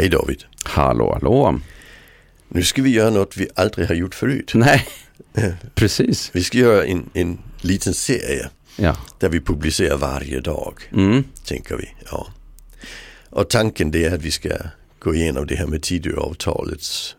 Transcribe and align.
Hej 0.00 0.08
David. 0.08 0.44
Hallå, 0.64 1.12
hallå. 1.12 1.60
Nu 2.48 2.62
ska 2.62 2.82
vi 2.82 2.90
göra 2.90 3.10
något 3.10 3.36
vi 3.36 3.48
aldrig 3.54 3.88
har 3.88 3.94
gjort 3.94 4.14
förut. 4.14 4.52
Nej, 4.54 4.86
precis. 5.74 6.30
Vi 6.32 6.44
ska 6.44 6.58
göra 6.58 6.84
en, 6.84 7.10
en 7.14 7.38
liten 7.60 7.94
serie 7.94 8.48
Ja. 8.76 8.96
där 9.18 9.28
vi 9.28 9.40
publicerar 9.40 9.96
varje 9.96 10.40
dag, 10.40 10.74
Mm. 10.92 11.24
tänker 11.44 11.76
vi. 11.76 11.88
Ja. 12.10 12.26
Och 13.30 13.50
tanken 13.50 13.90
det 13.90 14.04
är 14.04 14.14
att 14.14 14.22
vi 14.22 14.30
ska 14.30 14.48
gå 14.98 15.14
igenom 15.14 15.46
det 15.46 15.54
här 15.56 15.66
med 15.66 15.82
Tidöavtalets 15.82 17.16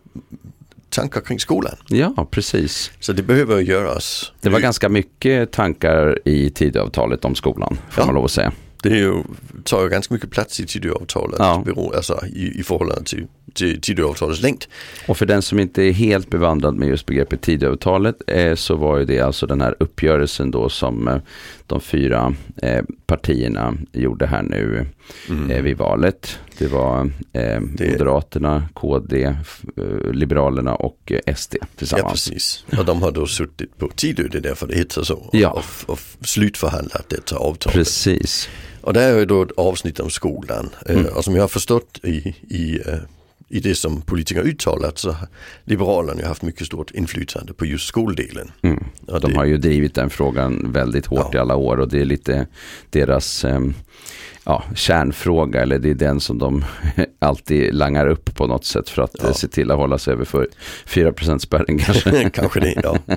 tankar 0.90 1.20
kring 1.20 1.40
skolan. 1.40 1.76
ja, 1.88 2.26
precis. 2.30 2.90
Så 3.00 3.12
det 3.12 3.22
behöver 3.22 3.60
göras. 3.60 4.32
Det 4.40 4.48
var 4.48 4.60
ganska 4.60 4.88
mycket 4.88 5.52
tankar 5.52 6.18
i 6.28 6.50
Tidöavtalet 6.50 7.24
om 7.24 7.34
skolan, 7.34 7.78
får 7.90 8.02
Ja. 8.02 8.06
man 8.06 8.14
lov 8.14 8.24
att 8.24 8.30
säga. 8.30 8.52
Det 8.82 8.96
ju, 8.96 9.22
tar 9.64 9.82
ju 9.82 9.88
ganska 9.88 10.14
mycket 10.14 10.30
plats 10.30 10.60
i 10.60 10.66
Tidöavtalet 10.66 11.36
Ja. 11.38 11.64
alltså, 11.96 12.26
i, 12.26 12.60
i 12.60 12.62
förhållande 12.62 13.04
till, 13.04 13.26
till 13.54 13.80
Tidöavtalets 13.80 14.42
längd. 14.42 14.64
Och 15.08 15.16
för 15.18 15.26
den 15.26 15.42
som 15.42 15.58
inte 15.58 15.82
är 15.82 15.92
helt 15.92 16.30
bevandrad 16.30 16.74
med 16.74 16.88
just 16.88 17.06
begreppet 17.06 17.40
Tidöavtalet 17.40 18.16
eh, 18.26 18.54
så 18.54 18.76
var 18.76 18.98
ju 18.98 19.04
det 19.04 19.20
alltså 19.20 19.46
den 19.46 19.60
här 19.60 19.74
uppgörelsen 19.80 20.50
då 20.50 20.68
som 20.68 21.08
eh, 21.08 21.16
de 21.66 21.80
fyra 21.80 22.34
eh, 22.62 22.84
partierna 23.06 23.74
gjorde 23.92 24.26
här 24.26 24.42
nu 24.42 24.86
eh, 25.50 25.62
vid 25.62 25.76
valet. 25.78 26.38
Det 26.58 26.66
var 26.68 27.00
eh, 27.32 27.60
Det- 27.76 27.90
Moderaterna, 27.92 28.68
KD, 28.74 29.22
eh, 29.24 29.34
Liberalerna 30.12 30.74
och 30.74 31.12
eh, 31.26 31.34
SD 31.34 31.56
Ja, 31.60 31.66
tillsammans. 31.76 32.12
precis. 32.30 32.64
Och 32.78 32.84
de 32.84 33.02
har 33.02 33.10
då 33.12 33.26
suttit 33.26 33.78
på 33.78 33.88
Tidö, 33.88 34.22
det 34.30 34.38
är 34.38 34.42
därför 34.42 34.66
det 34.66 34.74
heter 34.76 35.02
så. 35.02 35.28
Ja. 35.32 35.50
Och, 35.50 35.90
och 35.92 35.98
slutförhandlat 36.20 37.08
detta 37.08 37.36
avtal. 37.36 37.72
Precis. 37.72 38.48
Och 38.82 38.92
det 38.92 39.02
är 39.02 39.18
ju 39.18 39.24
då 39.24 39.42
ett 39.42 39.52
avsnitt 39.56 40.00
om 40.00 40.10
skolan. 40.10 40.70
Eh, 40.86 40.96
Mm. 40.96 41.12
Och 41.12 41.24
som 41.24 41.34
jag 41.34 41.42
har 41.42 41.48
förstått 41.48 42.00
i, 42.02 42.34
i, 42.48 42.80
eh, 42.86 42.98
i 43.52 43.60
det 43.60 43.74
som 43.74 44.00
politiker 44.02 44.40
uttalat 44.42 44.98
så 44.98 45.10
har 45.12 45.28
Liberalerna 45.64 46.26
haft 46.28 46.42
mycket 46.42 46.66
stort 46.66 46.90
inflytande 46.90 47.52
på 47.54 47.66
just 47.66 47.86
skoldelen. 47.86 48.50
Mm. 48.62 48.84
De 49.00 49.18
det- 49.20 49.36
har 49.36 49.44
ju 49.44 49.56
drivit 49.58 49.94
den 49.94 50.10
frågan 50.10 50.72
väldigt 50.72 51.06
hårt 51.06 51.28
Ja. 51.32 51.38
i 51.38 51.40
alla 51.40 51.56
år 51.56 51.80
och 51.80 51.88
det 51.88 52.00
är 52.00 52.04
lite 52.04 52.46
deras 52.90 53.44
ehm, 53.44 53.74
ja, 54.44 54.64
kärnfråga 54.74 55.62
eller 55.62 55.78
det 55.78 55.90
är 55.90 55.94
den 55.94 56.20
som 56.20 56.38
de 56.38 56.64
alltid 57.18 57.74
langar 57.74 58.06
upp 58.06 58.34
på 58.34 58.46
något 58.46 58.64
sätt 58.64 58.88
för 58.88 59.02
att 59.02 59.16
Ja. 59.22 59.28
eh, 59.28 59.32
se 59.34 59.48
till 59.48 59.70
att 59.70 59.76
hålla 59.76 59.98
sig 59.98 60.12
över 60.12 60.24
för 60.24 60.48
4% 60.86 61.38
spärren 61.38 61.78
kanske. 61.78 62.30
Kanske 62.34 62.60
det, 62.60 62.74
ja. 62.82 62.98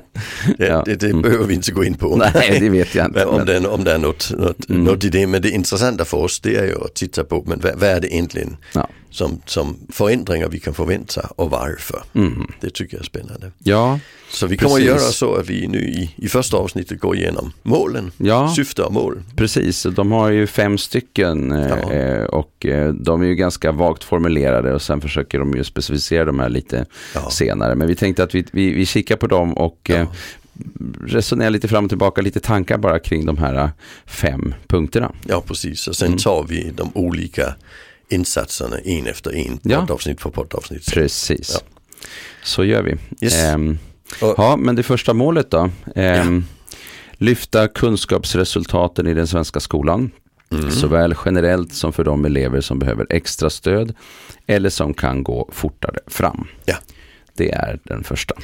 Det, 0.58 0.68
Ja. 0.68 0.84
det, 0.86 0.96
det 0.96 1.06
Mm. 1.10 1.22
behöver 1.22 1.46
vi 1.46 1.54
inte 1.54 1.72
gå 1.72 1.84
in 1.84 1.94
på. 1.94 2.16
Nej, 2.16 2.58
det 2.60 2.70
vet 2.70 2.96
jag 2.96 3.06
inte. 3.06 3.26
om, 3.26 3.38
Men, 3.38 3.46
det, 3.46 3.68
om 3.68 3.84
det 3.84 3.92
är 3.92 3.98
något, 3.98 4.32
något, 4.38 4.70
Mm. 4.70 4.84
något 4.84 5.04
i 5.04 5.10
det. 5.10 5.28
Men 5.28 5.42
det 5.42 5.50
intressanta 5.50 6.06
för 6.06 6.18
oss 6.18 6.40
det 6.40 6.56
är 6.56 6.66
ju 6.66 6.76
att 6.86 6.94
titta 6.96 7.24
på 7.24 7.44
men 7.48 7.60
vad, 7.60 7.80
vad 7.80 7.90
är 7.90 8.00
det 8.02 8.14
egentligen 8.14 8.58
ja. 8.74 8.90
Som, 9.16 9.42
som 9.46 9.78
förändringar 9.90 10.50
vi 10.50 10.60
kan 10.60 10.74
förvänta 10.74 11.30
och 11.36 11.50
varför. 11.50 12.04
Mm. 12.14 12.48
Det 12.62 12.70
tycker 12.70 12.98
jag 12.98 13.02
är 13.02 13.06
spännande. 13.06 13.52
ja, 13.64 14.00
Så 14.30 14.48
vi 14.48 14.58
kommer 14.58 14.72
att 14.76 14.82
Precis. 14.82 14.88
göra 15.02 15.12
så 15.12 15.36
att 15.36 15.50
vi 15.50 15.68
nu 15.68 15.78
i, 15.80 16.14
i 16.18 16.28
första 16.28 16.58
avsnittet 16.58 17.00
går 17.00 17.16
igenom 17.16 17.52
målen, 17.64 18.12
ja. 18.18 18.54
syfte 18.56 18.84
och 18.84 18.94
mål. 18.94 19.22
Precis, 19.36 19.84
de 19.96 20.12
har 20.12 20.30
ju 20.30 20.48
fem 20.48 20.78
stycken 20.78 21.52
eh, 21.52 21.68
Ja. 21.70 21.92
eh, 21.92 22.24
och 22.24 22.66
eh, 22.66 22.94
de 22.94 23.22
är 23.22 23.26
ju 23.26 23.36
ganska 23.36 23.72
vagt 23.72 24.04
formulerade 24.04 24.74
och 24.74 24.82
sen 24.82 25.02
försöker 25.02 25.40
de 25.40 25.54
ju 25.56 25.64
specificera 25.64 26.26
de 26.26 26.40
här 26.40 26.50
lite 26.50 26.86
Ja. 27.14 27.30
senare. 27.30 27.76
Men 27.76 27.88
vi 27.88 27.96
tänkte 27.96 28.24
att 28.24 28.36
vi, 28.36 28.46
vi, 28.52 28.74
vi 28.74 28.86
kikar 28.86 29.16
på 29.16 29.28
dem 29.28 29.54
och 29.54 29.80
Ja. 29.84 29.96
eh, 29.96 30.08
resonerar 31.06 31.50
lite 31.50 31.68
fram 31.68 31.84
och 31.84 31.90
tillbaka, 31.90 32.22
lite 32.22 32.40
tankar 32.40 32.78
bara 32.78 33.00
kring 33.00 33.26
de 33.26 33.38
här 33.38 33.56
eh, 33.56 33.70
fem 34.06 34.54
punkterna. 34.68 35.12
Ja, 35.28 35.44
precis. 35.48 35.88
Och 35.88 35.96
sen 35.96 36.08
Mm. 36.08 36.18
tar 36.20 36.46
vi 36.50 36.72
de 36.76 36.92
olika 36.94 37.56
insatserna 38.10 38.78
en 38.80 39.08
efter 39.08 39.36
en, 39.36 39.60
Ja. 39.64 39.80
poddavsnitt 39.82 40.22
för 40.22 40.30
poddavsnitt. 40.30 40.92
Precis. 40.94 41.52
Ja. 41.54 41.60
Så 42.44 42.64
gör 42.64 42.82
vi. 42.84 42.96
Yes. 43.22 43.44
Ehm, 43.44 43.78
Och- 44.22 44.34
ja, 44.38 44.58
men 44.58 44.76
det 44.76 44.84
första 44.84 45.14
målet 45.14 45.52
då? 45.52 45.70
Ehm, 45.96 46.46
Lyfta 47.18 47.68
kunskapsresultaten 47.68 49.08
i 49.08 49.14
den 49.14 49.28
svenska 49.28 49.60
skolan. 49.60 50.12
Mm. 50.52 50.72
Såväl 50.72 51.16
generellt 51.26 51.74
som 51.74 51.94
för 51.94 52.04
de 52.04 52.26
elever 52.26 52.62
som 52.62 52.80
behöver 52.80 53.08
extra 53.10 53.50
stöd 53.50 53.94
eller 54.48 54.70
som 54.70 54.94
kan 54.94 55.24
gå 55.24 55.50
fortare 55.54 56.00
fram. 56.08 56.48
Ja. 56.66 56.76
Det 57.34 57.52
är 57.52 57.80
den 57.84 58.04
första. 58.04 58.36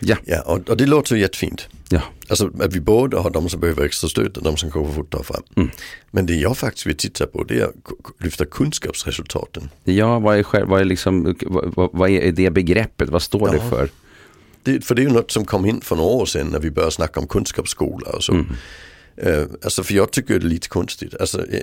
Ja, 0.00 0.16
Ja, 0.24 0.40
och, 0.42 0.68
och 0.68 0.76
det 0.76 0.86
låter 0.86 1.16
jättefint. 1.16 1.68
Ja, 1.90 2.02
Alltså 2.28 2.50
att 2.60 2.72
vi 2.76 2.80
både 2.80 3.16
har 3.16 3.30
de 3.30 3.48
som 3.48 3.60
behöver 3.60 3.84
extra 3.84 4.08
stöd 4.08 4.36
och 4.36 4.42
de 4.42 4.56
som 4.56 4.70
går 4.70 4.92
fortare 4.92 5.22
fram. 5.24 5.42
Mm. 5.56 5.70
Men 6.10 6.26
det 6.26 6.34
jag 6.34 6.58
faktiskt 6.58 6.86
vill 6.86 6.96
titta 6.96 7.26
på 7.26 7.44
det 7.44 7.60
är 7.60 7.64
att 7.64 7.74
lyfta 8.18 8.44
kunskapsresultaten. 8.46 9.68
ja 9.84 10.18
vad, 10.18 10.38
är, 10.38 10.42
själv- 10.42 10.68
vad, 10.68 10.80
är 10.80 10.84
liksom, 10.84 11.36
vad, 11.46 11.90
vad- 11.92 12.10
är 12.10 12.32
det 12.32 12.50
begreppet? 12.50 13.08
Vad 13.08 13.22
står 13.22 13.48
det 13.48 13.56
Ja. 13.56 13.68
för? 13.70 13.88
Det, 14.62 14.84
för 14.84 14.94
det 14.94 15.02
är 15.02 15.06
ju 15.06 15.12
något 15.12 15.30
som 15.30 15.44
kom 15.44 15.66
in 15.66 15.80
för 15.80 15.96
några 15.96 16.10
år 16.10 16.26
sedan 16.26 16.46
när 16.46 16.58
vi 16.60 16.70
började 16.70 16.92
snacka 16.92 17.20
om 17.20 17.26
kunskapsskola 17.26 18.10
och 18.10 18.24
så. 18.24 18.32
Mm. 18.32 18.46
Eh, 19.16 19.42
alltså 19.64 19.82
för 19.82 19.94
jag 19.94 20.10
tycker 20.10 20.38
det 20.38 20.46
är 20.46 20.48
lite 20.48 20.68
konstigt. 20.68 21.14
Alltså, 21.20 21.46
eh, 21.46 21.60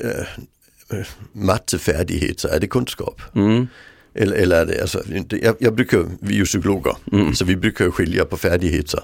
eh, 0.00 0.98
eh, 0.98 1.06
mattefärdigheter, 1.32 2.48
är 2.48 2.60
det 2.60 2.66
kunskap? 2.66 3.20
Mm. 3.34 3.66
Eller, 4.14 4.36
eller 4.36 4.60
är 4.62 4.66
det, 4.66 4.80
alltså, 4.80 5.02
det- 5.28 5.38
jag, 5.38 5.56
jag 5.58 5.74
brukar, 5.74 6.04
vi 6.20 6.34
är 6.34 6.38
ju 6.38 6.44
psykologer, 6.44 6.96
Mm. 7.12 7.34
så 7.34 7.44
vi 7.44 7.56
brukar 7.56 7.90
skilja 7.90 8.24
på 8.24 8.36
färdigheter 8.36 9.00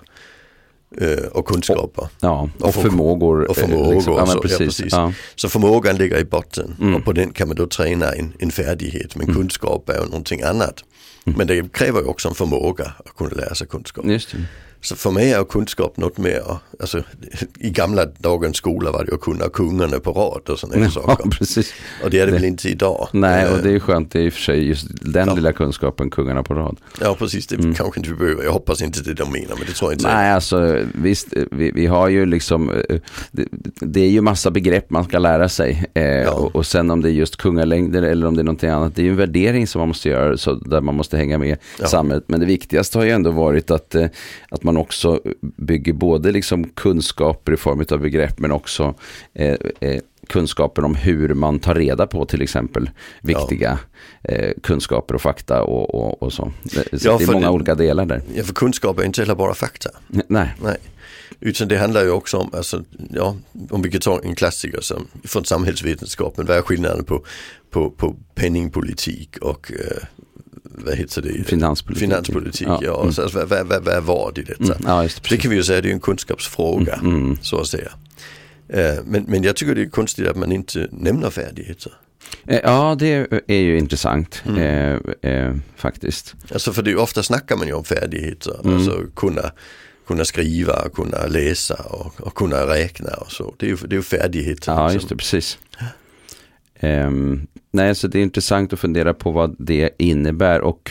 och 1.32 1.47
kunskaper. 1.47 2.08
Ja, 2.20 2.48
och, 2.58 2.66
Och 2.66 2.75
för- 2.75 2.82
förmågor. 2.82 3.42
och 3.44 3.58
eh, 3.58 3.64
förmågor 3.66 3.94
liksom. 3.94 4.12
ja, 4.14 4.26
så, 4.26 4.36
ja, 4.36 4.41
precis. 4.42 4.58
precis. 4.58 4.92
Ja, 4.92 5.12
Så 5.36 5.48
förmågan 5.48 5.97
ligger 5.97 6.19
i 6.19 6.25
botten 6.25 6.76
Mm. 6.80 6.94
och 6.94 7.04
på 7.04 7.12
den 7.12 7.32
kan 7.32 7.48
man 7.48 7.56
då 7.56 7.66
träna 7.66 8.12
en, 8.12 8.32
en 8.38 8.50
färdighet. 8.50 9.16
Men 9.16 9.34
kunskap 9.34 9.88
är 9.88 9.94
ju 9.98 10.04
någonting 10.04 10.42
annat. 10.42 10.84
Mm. 11.26 11.38
Men 11.38 11.47
det 11.47 11.72
kräver 11.72 12.00
ju 12.00 12.06
också 12.06 12.28
en 12.28 12.34
förmåga 12.34 12.84
att 13.04 13.16
kunna 13.16 13.30
lära 13.30 13.54
sig 13.54 13.66
kunskap. 13.66 14.04
just 14.06 14.32
det. 14.32 14.38
Så 14.84 14.97
för 14.97 15.10
mig 15.10 15.32
är 15.32 15.44
kunskap 15.44 15.97
något 15.97 16.19
mer, 16.19 16.43
alltså 16.81 17.03
i 17.59 17.70
gamla 17.70 18.04
dagens 18.19 18.56
skola 18.56 18.91
var 18.93 19.04
det 19.04 19.10
ju 19.10 19.15
att 19.15 19.20
kunna 19.20 19.48
kungarna 19.48 19.98
på 20.00 20.12
rad 20.12 20.48
och 20.48 20.59
sådana 20.59 20.84
Ja, 20.84 20.91
saker. 20.91 21.31
precis. 21.31 21.72
Och 22.04 22.10
det 22.10 22.20
är 22.20 22.26
det 22.26 22.32
väl 22.32 22.44
inte 22.44 22.69
idag. 22.69 23.09
Nej, 23.12 23.47
och 23.48 23.56
Eh, 23.56 23.62
det 23.62 23.69
är 23.69 23.72
ju 23.72 23.81
skönt. 23.81 24.12
Det 24.12 24.19
är 24.19 24.22
i 24.22 24.28
och 24.28 24.32
för 24.32 24.41
sig 24.41 24.69
just 24.69 24.87
den 25.12 25.28
Ja. 25.28 25.34
lilla 25.34 25.53
kunskapen, 25.53 26.10
kungarna 26.10 26.42
på 26.42 26.54
rad. 26.54 26.76
Ja 27.00 27.16
precis, 27.19 27.47
det 27.47 27.54
Mm. 27.56 27.75
kanske 27.75 28.00
inte 28.00 28.10
vi 28.10 28.16
behöver. 28.16 28.44
Jag 28.44 28.53
hoppas 28.53 28.82
inte 28.82 29.00
det 29.03 29.15
de 29.15 29.32
menar 29.32 29.48
men 29.59 29.66
det 29.66 29.72
tror 29.72 29.91
jag 29.92 29.98
inte. 29.98 30.09
Nej, 30.15 30.31
alltså 30.32 30.78
visst, 30.94 31.28
vi, 31.50 31.71
vi 31.71 31.87
har 31.87 32.09
ju 32.09 32.26
liksom, 32.26 32.71
eh, 32.71 32.97
det, 33.31 33.44
det 33.81 34.00
är 34.00 34.09
ju 34.10 34.21
massa 34.21 34.50
begrepp 34.50 34.91
man 34.91 35.04
ska 35.04 35.19
lära 35.19 35.48
sig. 35.48 35.84
Eh, 35.94 36.28
och, 36.28 36.56
och 36.56 36.66
sen 36.66 36.91
om 36.91 37.03
det 37.03 37.09
är 37.09 37.12
just 37.12 37.37
kungalängder 37.37 38.03
eller 38.03 38.26
om 38.26 38.34
det 38.37 38.42
är 38.42 38.44
någonting 38.44 38.71
annat, 38.71 38.94
det 38.97 39.03
är 39.03 39.04
ju 39.04 39.10
en 39.10 39.16
värdering 39.16 39.66
som 39.66 39.78
man 39.78 39.88
måste 39.88 40.09
göra, 40.09 40.37
så 40.37 40.54
där 40.54 40.81
man 40.81 40.94
måste 40.94 41.16
hänga 41.16 41.38
med 41.38 41.59
Ja. 41.81 41.87
samhället. 41.87 42.25
Men 42.26 42.41
det 42.41 42.47
viktigaste 42.47 42.98
har 42.98 43.04
ju 43.04 43.10
ändå 43.10 43.31
varit 43.31 43.71
att, 43.71 43.94
eh, 43.94 44.06
att 44.50 44.62
man 44.62 44.72
också 44.77 45.21
bygger 45.41 45.93
både 45.93 46.33
liksom 46.33 46.65
kunskaper 46.69 47.53
i 47.53 47.56
form 47.56 47.84
av 47.91 47.99
begrepp, 48.00 48.38
men 48.38 48.53
också 48.53 48.94
eh, 49.34 49.56
eh, 49.81 50.00
kunskaper 50.28 50.84
om 50.84 50.94
hur 50.94 51.34
man 51.34 51.59
tar 51.59 51.75
reda 51.75 52.06
på 52.06 52.25
till 52.25 52.43
exempel 52.43 52.91
viktiga 53.22 53.78
eh, 54.22 54.50
kunskaper 54.62 55.15
och 55.15 55.22
fakta 55.22 55.62
och, 55.62 55.94
och, 55.94 56.22
och 56.22 56.33
så. 56.33 56.53
Det, 56.62 56.99
så 57.00 57.09
Ja, 57.09 57.19
det 57.19 57.25
är 57.25 57.33
många 57.33 57.47
det- 57.47 57.53
olika 57.53 57.75
delar 57.75 58.06
där. 58.06 58.22
Ja, 58.34 58.43
för 58.44 58.55
kunskap 58.55 58.99
är 58.99 59.05
inte 59.05 59.21
heller 59.22 59.34
bara 59.34 59.55
fakta. 59.55 59.91
Nej. 60.09 60.55
Nej. 60.62 60.77
Utan 61.41 61.69
det 61.69 61.77
handlar 61.78 62.03
ju 62.04 62.10
också 62.10 62.37
om, 62.37 62.50
alltså, 62.53 62.84
ja, 63.10 63.37
om 63.71 63.83
vi 63.83 63.91
kan 63.91 64.00
ta 64.00 64.21
en 64.25 64.34
klassiker 64.34 64.81
som, 64.81 65.06
från 65.25 65.44
samhällsvetenskapen, 65.44 66.47
vad 66.47 66.56
är 66.56 66.62
skillnaden 66.62 67.04
på, 67.04 67.25
på, 67.71 67.91
på 67.91 68.16
penningpolitik 68.34 69.37
och 69.41 69.72
eh, 69.72 70.03
vad 70.62 70.95
heter 70.95 71.23
det? 71.23 71.45
Finanspolitik. 71.45 72.00
Finanspolitik, 72.09 72.67
ja. 72.69 72.81
Ja, 72.83 73.00
mm. 73.00 73.12
Så, 73.12 73.23
alltså, 73.23 73.39
vad, 73.47 73.67
vad, 73.67 73.84
vad, 73.84 73.95
är 73.95 74.01
vad 74.01 74.39
i 74.39 74.42
detta? 74.42 74.65
Mm, 74.65 74.77
ja, 74.86 75.03
just 75.03 75.22
det. 75.22 75.28
Det 75.28 75.36
kan 75.36 75.51
vi 75.51 75.57
ju 75.57 75.63
säga, 75.63 75.81
det 75.81 75.89
är 75.89 75.92
en 75.92 76.01
kunskapsfråga, 76.01 76.95
Mm. 76.95 77.39
så 77.42 77.60
att 77.60 77.66
säga. 77.66 77.92
Eh, 78.69 78.95
men, 79.04 79.25
men 79.28 79.42
jag 79.42 79.57
tycker 79.57 79.75
det 79.75 79.83
är 79.83 79.89
konstigt 79.91 80.28
att 80.28 80.36
man 80.36 80.53
inte 80.53 80.89
nämner 80.92 81.31
färdigheter. 81.31 81.92
Eh, 82.47 82.60
Ja, 82.65 82.97
det 82.98 83.27
är 83.47 83.54
ju 83.60 83.78
intressant 83.78 84.42
Mm. 84.47 84.59
eh, 85.22 85.31
eh, 85.33 85.54
faktiskt. 85.77 86.34
Alltså 86.53 86.72
för 86.72 86.83
det 86.83 86.91
är 86.91 86.97
ofta 86.97 87.22
snackar 87.22 87.57
man 87.57 87.66
ju 87.66 87.72
om 87.72 87.84
färdigheter, 87.84 88.60
Mm. 88.65 88.77
alltså 88.77 89.03
kunna, 89.16 89.53
kunna 90.07 90.25
skriva, 90.25 90.89
kunna 90.95 91.27
läsa 91.27 91.75
och, 91.75 92.21
och 92.21 92.34
kunna 92.34 92.57
räkna 92.66 93.10
och 93.15 93.33
så. 93.33 93.54
Det 93.59 93.66
är 93.66 93.71
ju, 93.71 93.77
det 93.77 93.95
är 93.95 93.97
ju 93.97 94.03
färdigheter. 94.03 94.72
Ja, 94.72 94.83
liksom. 94.86 94.95
just 94.95 95.09
det, 95.09 95.16
precis. 95.16 95.59
Ehm, 96.83 97.47
nej, 97.71 97.95
så 97.95 98.09
det 98.09 98.19
är 98.19 98.23
intressant 98.23 98.73
att 98.73 98.81
fundera 98.81 99.15
på 99.15 99.31
vad 99.31 99.57
det 99.59 99.91
innebär 99.99 100.61
och, 100.61 100.91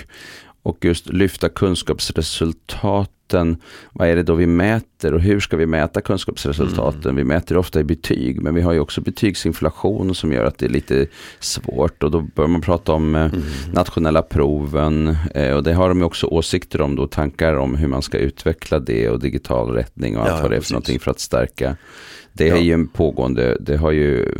och 0.63 0.85
just 0.85 1.09
lyfta 1.09 1.49
kunskapsresultaten. 1.49 3.57
Vad 3.93 4.07
är 4.07 4.15
det 4.15 4.23
då 4.23 4.33
vi 4.35 4.47
mäter 4.47 5.13
och 5.13 5.21
hur 5.21 5.39
ska 5.39 5.57
vi 5.57 5.65
mäta 5.65 6.01
kunskapsresultaten? 6.01 7.01
Mm. 7.03 7.15
Vi 7.15 7.23
mäter 7.23 7.57
ofta 7.57 7.79
i 7.79 7.83
betyg, 7.83 8.41
men 8.41 8.55
vi 8.55 8.61
har 8.61 8.73
ju 8.73 8.79
också 8.79 9.01
betygsinflation 9.01 10.15
som 10.15 10.31
gör 10.33 10.45
att 10.45 10.57
det 10.57 10.65
är 10.65 10.69
lite 10.69 11.07
svårt 11.39 12.03
och 12.03 12.11
då 12.11 12.21
bör 12.35 12.47
man 12.47 12.61
prata 12.61 12.93
om 12.93 13.15
eh, 13.15 13.21
Mm. 13.21 13.41
nationella 13.73 14.21
proven 14.21 15.15
eh, 15.35 15.53
och 15.53 15.63
det 15.63 15.73
har 15.73 15.89
de 15.89 15.97
ju 15.97 16.03
också 16.03 16.27
åsikter 16.27 16.81
om 16.81 16.95
då, 16.95 17.07
tankar 17.07 17.55
om 17.55 17.75
hur 17.75 17.87
man 17.87 18.01
ska 18.01 18.17
utveckla 18.17 18.79
det 18.79 19.09
och 19.09 19.19
digital 19.19 19.69
rättning 19.73 20.17
och 20.17 20.23
allt 20.23 20.31
Ja, 20.35 20.41
vad 20.41 20.51
det 20.51 20.57
är 20.57 20.61
för 20.61 20.73
någonting 20.73 20.99
för 20.99 21.11
att 21.11 21.19
stärka. 21.19 21.75
Det 22.33 22.47
Ja. 22.47 22.55
är 22.55 22.61
ju 22.61 22.73
en 22.73 22.87
pågående, 22.87 23.57
det 23.59 23.77
har 23.77 23.91
ju 23.91 24.35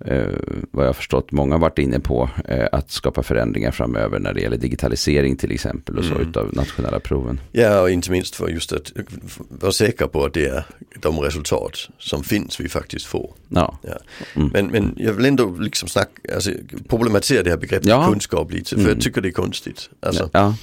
eh, 0.00 0.26
vad 0.70 0.84
jag 0.84 0.88
har 0.88 0.92
förstått, 0.92 1.32
många 1.32 1.54
har 1.54 1.58
varit 1.60 1.78
inne 1.78 2.00
på 2.00 2.30
eh, 2.48 2.66
att 2.72 2.90
skapa 2.90 3.22
förändringar 3.22 3.70
framöver 3.70 4.18
när 4.18 4.34
det 4.34 4.40
gäller 4.40 4.56
digitalisering 4.56 5.36
till 5.36 5.52
exempel 5.52 5.98
och 5.98 6.04
så 6.04 6.14
Mm. 6.14 6.28
utav 6.28 6.54
nationella 6.54 7.00
proven. 7.00 7.40
Ja, 7.52 7.80
och 7.80 7.90
inte 7.90 8.10
minst 8.10 8.34
för 8.36 8.48
just 8.48 8.72
att 8.72 8.92
vara 9.48 9.72
säker 9.72 10.06
på 10.06 10.24
att 10.24 10.34
det 10.34 10.44
är 10.46 10.64
de 11.00 11.18
resultat 11.20 11.76
som 11.98 12.24
finns 12.24 12.60
vi 12.60 12.68
faktiskt 12.68 13.06
får. 13.06 13.30
Ja, 13.48 13.78
Mm. 14.36 14.50
Men, 14.52 14.66
men 14.66 14.94
jag 14.98 15.12
vill 15.12 15.24
ändå 15.26 15.56
liksom 15.58 15.88
snacka, 15.88 16.34
alltså, 16.34 16.50
problematisera 16.88 17.42
det 17.42 17.50
här 17.50 17.56
begreppet 17.56 17.88
Ja. 17.88 18.06
kunskap 18.10 18.52
lite, 18.52 18.68
för 18.68 18.76
Mm. 18.76 18.88
jag 18.88 19.00
tycker 19.00 19.20
det 19.20 19.28
är 19.28 19.32
konstigt. 19.32 19.90
Alltså, 20.00 20.30
ja, 20.32 20.56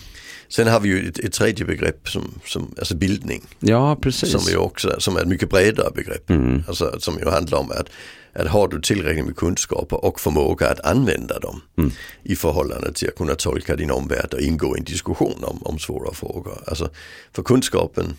Sen 0.51 0.67
har 0.67 0.79
vi 0.79 0.89
ju 0.89 1.09
ett, 1.09 1.19
ett 1.19 1.33
tredje 1.33 1.65
begrepp 1.65 2.09
som, 2.09 2.41
som 2.45 2.75
alltså 2.77 2.95
bildning, 2.95 3.41
ja 3.59 3.95
precis. 4.01 4.31
som, 4.31 4.53
är 4.53 4.57
också, 4.57 4.95
som 4.99 5.15
är 5.17 5.21
ett 5.21 5.27
mycket 5.27 5.49
bredare 5.49 5.91
begrepp. 5.95 6.29
Mm. 6.29 6.63
Alltså, 6.67 6.95
som 6.99 7.19
ju 7.19 7.29
handlar 7.29 7.57
om 7.57 7.71
att, 7.71 7.89
att 8.33 8.47
har 8.47 8.67
du 8.67 8.81
tillräckligt 8.81 9.25
med 9.25 9.35
kunskaper 9.35 10.05
och 10.05 10.19
förmåga 10.19 10.69
att 10.69 10.79
använda 10.79 11.39
dem 11.39 11.61
Mm. 11.77 11.91
i 12.23 12.35
förhållande 12.35 12.93
till 12.93 13.07
att 13.07 13.15
kunna 13.15 13.35
tolka 13.35 13.75
din 13.75 13.91
omvärld 13.91 14.33
och 14.33 14.41
ingå 14.41 14.75
i 14.75 14.79
en 14.79 14.85
diskussion 14.85 15.43
om, 15.43 15.63
om 15.63 15.79
svåra 15.79 16.13
frågor. 16.13 16.63
Alltså, 16.67 16.89
för 17.33 17.43
kunskapen 17.43 18.13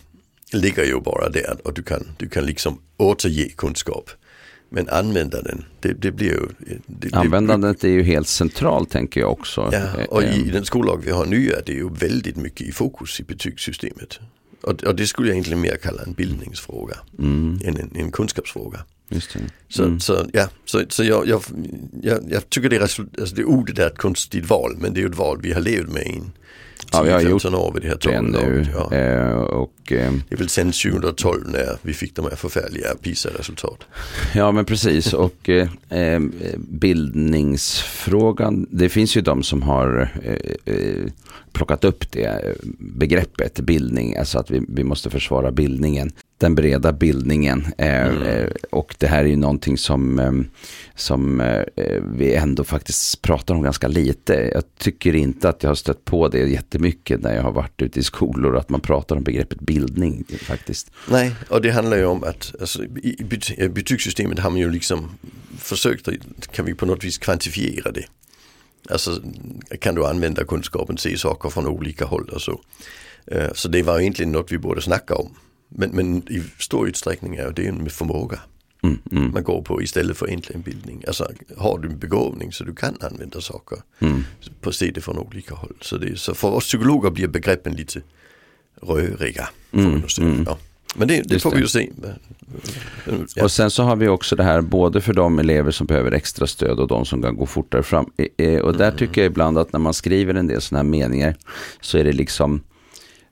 ligger 0.53 0.83
ju 0.83 0.99
bara 1.01 1.29
där 1.29 1.57
och 1.63 1.73
du 1.73 1.83
kan, 1.83 2.07
du 2.17 2.29
kan 2.29 2.45
liksom 2.45 2.79
återge 2.97 3.49
kunskap. 3.49 4.09
Men 4.75 4.89
använda 4.89 5.41
den, 5.41 5.65
det, 5.79 5.93
det 5.93 6.11
blir 6.11 6.27
ju... 6.27 6.39
Det, 6.57 6.77
det- 7.09 7.13
Användandet 7.15 7.83
är 7.83 7.87
ju 7.89 8.03
helt 8.03 8.27
centralt 8.27 8.89
tänker 8.89 9.19
jag 9.21 9.31
också. 9.31 9.69
Ja, 9.71 10.05
och 10.09 10.23
Eh, 10.23 10.37
i 10.37 10.49
den 10.49 10.65
skollag 10.65 11.01
vi 11.05 11.11
har 11.11 11.25
nu 11.25 11.49
är 11.51 11.61
det 11.65 11.71
ju 11.73 11.89
väldigt 11.89 12.35
mycket 12.35 12.67
i 12.67 12.71
fokus 12.71 13.19
i 13.19 13.23
betygssystemet. 13.23 14.19
Och, 14.61 14.83
och 14.83 14.95
det 14.95 15.07
skulle 15.07 15.27
jag 15.27 15.33
egentligen 15.33 15.61
mer 15.61 15.77
kalla 15.83 16.03
en 16.03 16.13
bildningsfråga 16.13 16.97
mm, 17.19 17.59
än 17.65 17.77
en, 17.77 17.91
en 17.95 18.11
kunskapsfråga. 18.11 18.79
just 19.09 19.33
det. 19.33 19.39
Så, 19.69 19.83
Mm. 19.83 19.99
så, 19.99 20.25
ja, 20.33 20.47
så, 20.65 20.81
så 20.89 21.03
jag, 21.03 21.27
jag, 21.27 21.41
jag, 22.01 22.19
jag 22.29 22.49
tycker 22.49 22.69
det, 22.69 22.75
är, 22.75 22.81
alltså 22.81 23.03
det 23.35 23.43
ordet 23.45 23.79
är 23.79 23.87
ett 23.87 23.97
konstigt 23.97 24.49
val 24.49 24.75
men 24.79 24.93
det 24.93 24.99
är 24.99 25.01
ju 25.01 25.09
ett 25.09 25.17
val 25.17 25.39
vi 25.41 25.53
har 25.53 25.61
levt 25.61 25.89
med 25.89 26.07
i 26.07 26.21
Ja, 26.91 27.01
vi 27.01 27.11
har 27.11 27.19
10-15 27.19 27.29
gjort 27.29 27.45
år 27.45 27.71
vid 27.73 27.81
det 27.81 27.87
här 27.87 27.97
det 28.11 28.21
nu. 28.21 28.65
Ja. 28.73 28.93
Eh, 28.95 29.31
och, 29.33 29.91
eh, 29.91 30.11
Det 30.29 30.35
är 30.35 30.37
väl 30.37 30.49
sen 30.49 30.71
2012 30.71 31.47
när 31.47 31.77
vi 31.81 31.93
fick 31.93 32.15
de 32.15 32.25
här 32.25 32.35
förfärliga 32.35 32.87
PISA-resultat. 33.01 33.79
ja 34.35 34.51
men 34.51 34.65
precis 34.65 35.13
och 35.13 35.49
eh, 35.49 36.19
bildningsfrågan, 36.57 38.67
det 38.71 38.89
finns 38.89 39.17
ju 39.17 39.21
de 39.21 39.43
som 39.43 39.61
har 39.61 40.09
plockat 41.53 41.83
upp 41.83 42.11
det 42.11 42.55
begreppet 42.79 43.59
bildning, 43.59 44.17
alltså 44.17 44.39
att 44.39 44.51
vi, 44.51 44.61
vi 44.67 44.83
måste 44.83 45.09
försvara 45.09 45.51
bildningen. 45.51 46.11
Den 46.37 46.55
breda 46.55 46.93
bildningen 46.93 47.65
eh, 47.77 47.93
Mm. 48.07 48.21
eh, 48.23 48.47
och 48.71 48.95
det 48.97 49.07
här 49.07 49.23
är 49.23 49.27
ju 49.27 49.35
någonting 49.35 49.77
som, 49.77 50.19
eh, 50.19 50.31
som 50.95 51.41
eh, 51.41 51.63
vi 52.15 52.33
ändå 52.35 52.63
faktiskt 52.63 53.21
pratar 53.21 53.55
om 53.55 53.61
ganska 53.61 53.87
lite. 53.87 54.33
Jag 54.53 54.63
tycker 54.77 55.15
inte 55.15 55.49
att 55.49 55.63
jag 55.63 55.69
har 55.69 55.75
stött 55.75 56.05
på 56.05 56.27
det 56.27 56.39
jättemycket 56.39 57.21
när 57.21 57.35
jag 57.35 57.43
har 57.43 57.51
varit 57.51 57.81
ute 57.81 57.99
i 57.99 58.03
skolor, 58.03 58.57
att 58.57 58.69
man 58.69 58.81
pratar 58.81 59.15
om 59.15 59.23
begreppet 59.23 59.59
bildning 59.59 60.23
faktiskt. 60.41 60.91
Nej, 61.11 61.35
och 61.49 61.61
det 61.61 61.71
handlar 61.71 61.97
ju 61.97 62.05
om 62.05 62.23
att 62.23 62.55
alltså, 62.61 62.83
i 62.83 63.15
i 63.19 63.23
bet- 63.23 63.59
i 63.59 63.69
betygssystemet 63.69 64.39
har 64.39 64.49
man 64.49 64.59
ju 64.59 64.71
liksom 64.71 65.09
försökt, 65.57 66.09
kan 66.51 66.65
vi 66.65 66.73
på 66.73 66.85
något 66.85 67.03
vis 67.03 67.17
kvantifiera 67.17 67.91
det. 67.91 68.05
Alltså 68.89 69.21
kan 69.79 69.95
du 69.95 70.05
använda 70.05 70.45
kunskapen, 70.45 70.97
se 70.97 71.17
saker 71.17 71.49
från 71.49 71.67
olika 71.67 72.05
håll 72.05 72.29
och 72.29 72.41
så. 72.41 72.61
Eh, 73.27 73.53
Så 73.53 73.67
det 73.67 73.83
var 73.83 73.99
egentligen 73.99 74.31
något 74.31 74.51
vi 74.51 74.57
borde 74.57 74.81
snacka 74.81 75.15
om. 75.15 75.35
Men, 75.69 75.89
men 75.89 76.17
i 76.17 76.43
stor 76.59 76.87
utsträckning 76.87 77.35
är 77.35 77.51
det 77.51 77.71
med 77.71 77.91
förmåga 77.91 78.39
Mm, 78.83 78.99
mm, 79.11 79.31
man 79.33 79.43
går 79.43 79.61
på 79.61 79.81
istället 79.81 80.17
för 80.17 80.27
egentligen 80.27 80.61
bildning. 80.61 81.03
Alltså 81.07 81.27
har 81.57 81.79
du 81.79 81.89
en 81.89 81.99
begåvning 81.99 82.51
så 82.51 82.63
du 82.63 82.75
kan 82.75 82.97
använda 83.01 83.41
saker 83.41 83.77
mm. 83.99 84.23
på 84.61 84.71
se 84.71 84.91
det 84.91 85.01
från 85.01 85.17
olika 85.17 85.55
håll. 85.55 85.75
Så, 85.81 85.97
det, 85.97 86.19
så 86.19 86.33
för 86.33 86.47
oss 86.47 86.63
psykologer 86.63 87.09
blir 87.09 87.27
begreppen 87.27 87.73
lite 87.73 88.01
röriga. 88.81 89.49
Mm, 89.71 90.09
säga. 90.09 90.27
mm. 90.27 90.43
Ja. 90.47 90.57
Men 90.95 91.07
det, 91.07 91.21
det 91.21 91.39
får 91.39 91.51
vi 91.51 91.59
ju 91.59 91.67
se. 91.67 91.89
Och 93.41 93.51
sen 93.51 93.71
så 93.71 93.83
har 93.83 93.95
vi 93.95 94.07
också 94.07 94.35
det 94.35 94.43
här 94.43 94.61
både 94.61 95.01
för 95.01 95.13
de 95.13 95.39
elever 95.39 95.71
som 95.71 95.87
behöver 95.87 96.11
extra 96.11 96.47
stöd 96.47 96.79
och 96.79 96.87
de 96.87 97.05
som 97.05 97.21
kan 97.21 97.35
gå 97.35 97.45
fortare 97.45 97.83
fram. 97.83 98.05
Eh, 98.37 98.47
eh, 98.47 98.59
Och 98.61 98.77
där 98.77 98.85
Mm. 98.87 98.97
tycker 98.97 99.21
jag 99.21 99.25
ibland 99.31 99.57
att 99.57 99.73
när 99.73 99.79
man 99.79 99.93
skriver 99.93 100.33
en 100.33 100.47
del 100.47 100.61
sådana 100.61 100.83
här 100.83 100.89
meningar 100.89 101.35
så 101.81 101.97
är 101.97 102.03
det 102.03 102.11
liksom 102.13 102.61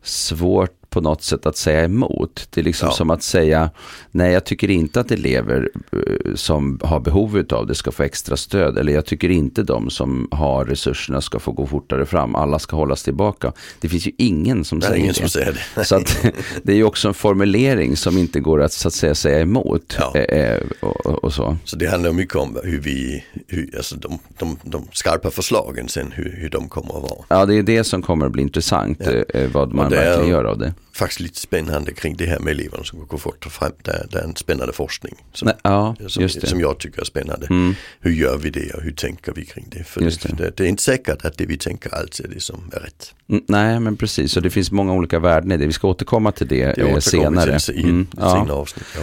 svårt 0.04 0.72
på 0.92 1.02
något 1.02 1.24
sätt 1.24 1.46
att 1.46 1.58
säga 1.58 1.84
emot. 1.84 2.48
Det 2.54 2.62
är 2.62 2.66
liksom 2.66 2.88
Ja. 2.88 2.94
som 2.94 3.10
att 3.10 3.24
säga, 3.24 3.70
nej 4.12 4.32
jag 4.34 4.46
tycker 4.46 4.70
inte 4.72 5.00
att 5.00 5.12
elever 5.12 5.70
eh, 5.92 6.36
som 6.36 6.80
har 6.84 7.00
behov 7.00 7.44
av 7.52 7.68
det 7.68 7.76
ska 7.76 7.92
få 7.92 8.04
extra 8.04 8.38
stöd. 8.38 8.78
Eller 8.78 8.94
jag 8.94 9.06
tycker 9.06 9.30
inte 9.30 9.64
de 9.64 9.90
som 9.90 10.28
har 10.32 10.66
resurserna 10.66 11.22
ska 11.22 11.40
få 11.40 11.52
gå 11.52 11.68
fortare 11.68 12.06
fram. 12.06 12.36
Alla 12.36 12.60
ska 12.60 12.76
hållas 12.76 13.04
tillbaka. 13.04 13.52
Det 13.80 13.90
finns 13.90 14.08
ju 14.08 14.12
ingen 14.18 14.64
som 14.66 14.80
Det 14.80 14.86
säger 14.86 15.00
ingen 15.00 15.14
det. 15.14 15.20
som 15.20 15.30
säger 15.30 15.60
det. 15.76 15.84
Så 15.86 15.96
att, 15.96 16.18
det 16.64 16.72
är 16.72 16.76
ju 16.76 16.84
också 16.84 17.08
en 17.08 17.14
formulering 17.14 17.96
som 17.98 18.18
inte 18.18 18.40
går 18.40 18.62
att 18.62 18.74
så 18.74 18.88
att 18.88 18.94
säga 18.94 19.16
säga 19.16 19.40
emot. 19.40 19.98
Ja. 20.00 20.16
Eh, 20.20 20.40
eh, 20.40 20.62
och, 20.80 21.24
och- 21.24 21.34
så. 21.34 21.58
Så 21.66 21.76
det 21.76 21.88
handlar 21.88 22.12
mycket 22.12 22.36
om 22.36 22.58
hur 22.64 22.80
vi, 22.80 23.24
hur, 23.48 23.70
alltså 23.78 23.96
de, 23.96 24.20
de, 24.40 24.58
de 24.64 24.88
skarpa 24.92 25.32
förslagen 25.32 25.88
sen, 25.90 26.12
hur, 26.12 26.36
hur 26.38 26.50
de 26.50 26.70
kommer 26.70 26.96
att 26.98 27.02
vara. 27.02 27.26
Ja, 27.28 27.46
det 27.46 27.56
är 27.56 27.64
det 27.64 27.84
som 27.84 28.02
kommer 28.02 28.26
att 28.26 28.32
bli 28.32 28.42
intressant. 28.42 29.02
Ja. 29.34 29.40
Vad 29.54 29.74
man 29.74 29.90
verkligen 29.90 30.30
gör 30.30 30.44
av 30.44 30.58
det. 30.58 30.74
Faktiskt 31.02 31.20
lite 31.20 31.40
spännande 31.40 31.94
kring 31.94 32.16
det 32.18 32.26
här 32.26 32.40
med 32.40 32.52
eleverna 32.52 32.84
som 32.84 33.08
går 33.08 33.18
fort 33.18 33.46
fram. 33.46 33.72
Det 33.84 34.08
det 34.12 34.20
är 34.20 34.24
en 34.24 34.36
spännande 34.36 34.74
forskning 34.74 35.16
som, 35.34 35.46
Nej, 35.46 35.56
ja, 35.64 35.96
som, 36.08 36.30
som 36.30 36.60
jag 36.60 36.78
tycker 36.78 37.02
är 37.02 37.06
spännande. 37.06 37.48
Mm. 37.50 37.76
Hur 38.00 38.12
gör 38.12 38.38
vi 38.38 38.50
det 38.50 38.74
och 38.74 38.82
hur 38.82 38.92
tänker 38.92 39.34
vi 39.36 39.46
kring 39.46 39.68
det? 39.72 39.84
För 39.84 40.02
det, 40.02 40.38
det. 40.38 40.58
det. 40.58 40.64
Är 40.64 40.68
inte 40.68 40.84
säkert 40.84 41.26
att 41.26 41.38
det 41.38 41.46
vi 41.46 41.58
tänker 41.58 41.96
alltid 41.96 42.26
är 42.26 42.30
det 42.30 42.40
som 42.40 42.72
är 42.74 42.80
rätt. 42.80 43.14
Mm, 43.30 43.44
Nej, 43.48 43.80
men 43.80 43.98
precis. 43.98 44.38
Och 44.38 44.44
det 44.44 44.50
finns 44.50 44.72
många 44.72 44.94
olika 44.94 45.20
värden 45.20 45.52
i 45.52 45.58
det. 45.58 45.66
Vi 45.66 45.74
ska 45.74 45.88
återkomma 45.88 46.32
till 46.32 46.48
det, 46.48 46.74
Det 46.76 46.82
eh, 46.82 47.00
senare. 47.00 47.60
till 47.60 47.76
i 47.76 47.84
Mm, 47.84 48.08
ja. 48.18 48.52
avsnitt. 48.52 48.86
Ja. 48.96 49.02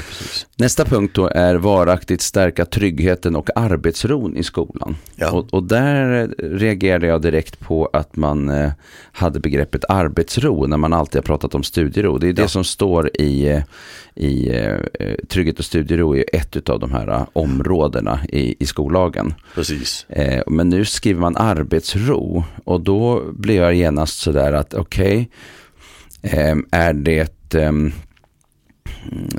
Nästa 0.57 0.85
punkt 0.85 1.15
då 1.15 1.27
är 1.29 1.55
varaktigt 1.55 2.23
stärka 2.23 2.65
tryggheten 2.65 3.37
och 3.37 3.51
arbetsron 3.57 4.37
i 4.37 4.43
skolan. 4.43 4.97
Ja. 5.17 5.31
Och, 5.31 5.55
och 5.55 5.63
där 5.63 6.23
eh, 6.23 6.49
reagerade 6.49 7.07
jag 7.07 7.23
direkt 7.23 7.61
på 7.61 7.91
att 7.93 8.17
man 8.17 8.49
eh, 8.49 8.71
hade 9.13 9.41
begreppet 9.41 9.85
arbetsro 9.89 10.67
när 10.67 10.77
man 10.77 10.93
alltid 10.93 11.19
har 11.19 11.23
pratat 11.23 11.55
om 11.55 11.63
studiero. 11.91 12.19
Det 12.19 12.29
är 12.29 12.33
det 12.33 12.43
Ja. 12.43 12.49
som 12.49 12.65
står 12.65 13.11
i, 13.21 13.49
eh, 13.49 13.63
i 14.15 14.49
eh, 14.51 14.75
eh, 15.01 15.15
trygghet 15.29 15.59
och 15.59 15.65
studiero 15.65 16.17
är 16.17 16.25
ett 16.33 16.69
av 16.69 16.81
de 16.81 16.93
här 16.93 17.09
eh, 17.09 17.27
områdena 17.33 18.21
i, 18.29 18.57
i 18.59 18.67
skollagen. 18.67 19.35
Precis. 19.55 20.07
Eh, 20.09 20.43
men 20.47 20.69
nu 20.69 20.85
skriver 20.85 21.21
man 21.21 21.37
arbetsro 21.37 22.45
och 22.65 22.81
då 22.81 23.23
blir 23.33 23.57
jag 23.57 23.75
genast 23.75 24.19
sådär 24.19 24.53
att 24.53 24.75
okej, 24.75 25.31
ehm, 26.23 26.67
är 26.71 26.93
det, 26.93 27.55
ehm, 27.55 27.93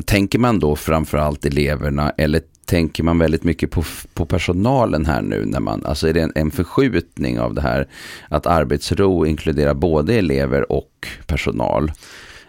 tänker 0.05 0.39
man 0.39 0.59
då 0.59 0.75
framförallt 0.75 1.45
eleverna 1.45 2.13
eller 2.17 2.41
tänker 2.65 3.03
man 3.03 3.17
väldigt 3.19 3.43
mycket 3.43 3.71
på, 3.71 3.83
på 4.13 4.25
personalen 4.25 5.05
här 5.05 5.21
nu 5.21 5.45
när 5.45 5.59
man, 5.59 5.85
alltså 5.85 6.07
är 6.07 6.13
det 6.13 6.21
en, 6.21 6.31
en 6.35 6.51
förskjutning 6.51 7.39
av 7.39 7.53
det 7.53 7.61
här 7.61 7.87
att 8.29 8.45
arbetsro 8.47 9.25
inkluderar 9.25 9.73
både 9.73 10.13
elever 10.15 10.71
och 10.71 11.07
personal. 11.27 11.91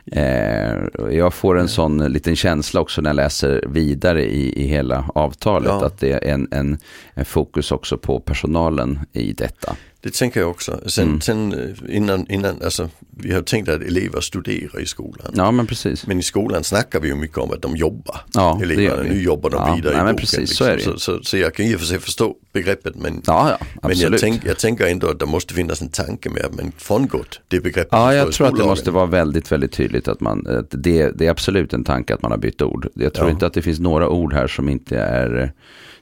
Eh, 0.07 0.75
jag 1.11 1.35
får 1.35 1.59
en 1.59 1.69
sån 1.69 1.99
liten 2.13 2.37
känsla 2.37 2.81
också 2.81 3.01
när 3.01 3.11
jag 3.11 3.17
läser 3.17 3.65
vidare 3.67 4.25
i, 4.25 4.63
i 4.65 4.67
hela 4.67 5.05
avtalet 5.15 5.69
Ja. 5.69 5.87
att 5.87 6.01
det 6.01 6.13
är 6.13 6.25
en, 6.35 6.49
en, 6.51 6.79
en 7.15 7.25
fokus 7.25 7.73
också 7.73 7.99
på 7.99 8.21
personalen 8.21 8.99
i 9.13 9.33
detta. 9.33 9.77
Det 10.03 10.15
tänker 10.15 10.41
jag 10.41 10.51
också. 10.51 10.81
Sen, 10.87 11.09
Mm. 11.09 11.21
sen 11.21 11.53
eh, 11.53 11.97
innan, 11.97 12.27
innan, 12.31 12.63
alltså 12.63 12.89
vi 13.11 13.33
har 13.35 13.43
tänkt 13.43 13.69
att 13.69 13.83
elever 13.83 14.21
studerar 14.21 14.81
i 14.81 14.87
skolan. 14.87 15.33
Ja 15.35 15.51
men 15.51 15.67
precis. 15.67 16.07
Men 16.07 16.19
i 16.19 16.23
skolan 16.23 16.65
snackar 16.65 17.01
vi 17.01 17.09
ju 17.09 17.15
mycket 17.15 17.39
om 17.39 17.51
att 17.51 17.63
de 17.63 17.77
jobbar. 17.77 18.21
Ja, 18.35 18.61
Eleverna, 18.63 19.03
nu 19.03 19.23
jobbar 19.23 19.51
de 19.51 19.57
Ja, 19.57 19.75
vidare 19.75 19.93
nej, 19.95 20.01
i 20.01 20.05
boken. 20.05 20.17
precis, 20.17 20.39
liksom. 20.39 20.67
så 20.67 20.73
ju. 20.73 20.79
så, 20.81 20.99
så, 20.99 21.23
så 21.23 21.37
jag 21.37 21.55
kan 21.55 21.75
och 21.75 21.81
för 21.81 21.87
sig 21.87 21.99
förstå 22.01 22.35
begreppet 22.53 22.95
men, 22.97 23.23
Ja, 23.27 23.57
ja, 23.61 23.89
men 23.89 23.99
jag, 23.99 24.19
tänk, 24.19 24.45
jag 24.45 24.59
tänker 24.59 24.87
ändå 24.87 25.07
att 25.09 25.19
det 25.19 25.27
måste 25.27 25.55
finnas 25.55 25.83
en 25.83 25.89
tanke 25.89 26.31
med 26.31 26.45
att 26.45 26.55
man 26.55 26.73
frångått 26.79 27.41
det 27.49 27.61
begreppet. 27.61 27.89
Ja, 27.93 28.15
jag 28.15 28.33
tror 28.33 28.47
att 28.47 28.57
det 28.57 28.65
måste 28.65 28.91
vara 28.91 29.07
väldigt, 29.07 29.53
väldigt 29.53 29.73
tydligt 29.73 30.09
att 30.09 30.21
man, 30.21 30.47
att 30.47 30.67
det, 30.71 31.11
det 31.19 31.27
är 31.27 31.31
absolut 31.31 31.73
en 31.73 31.85
tanke 31.85 32.15
att 32.15 32.23
man 32.23 32.31
har 32.31 32.39
bytt 32.39 32.63
ord. 32.63 32.89
Jag 32.95 33.15
tror 33.15 33.31
inte 33.31 33.47
att 33.47 33.55
det 33.55 33.63
finns 33.63 33.81
några 33.81 34.09
ord 34.09 34.33
här 34.33 34.47
som 34.47 34.69
inte 34.69 34.99
är, 34.99 35.53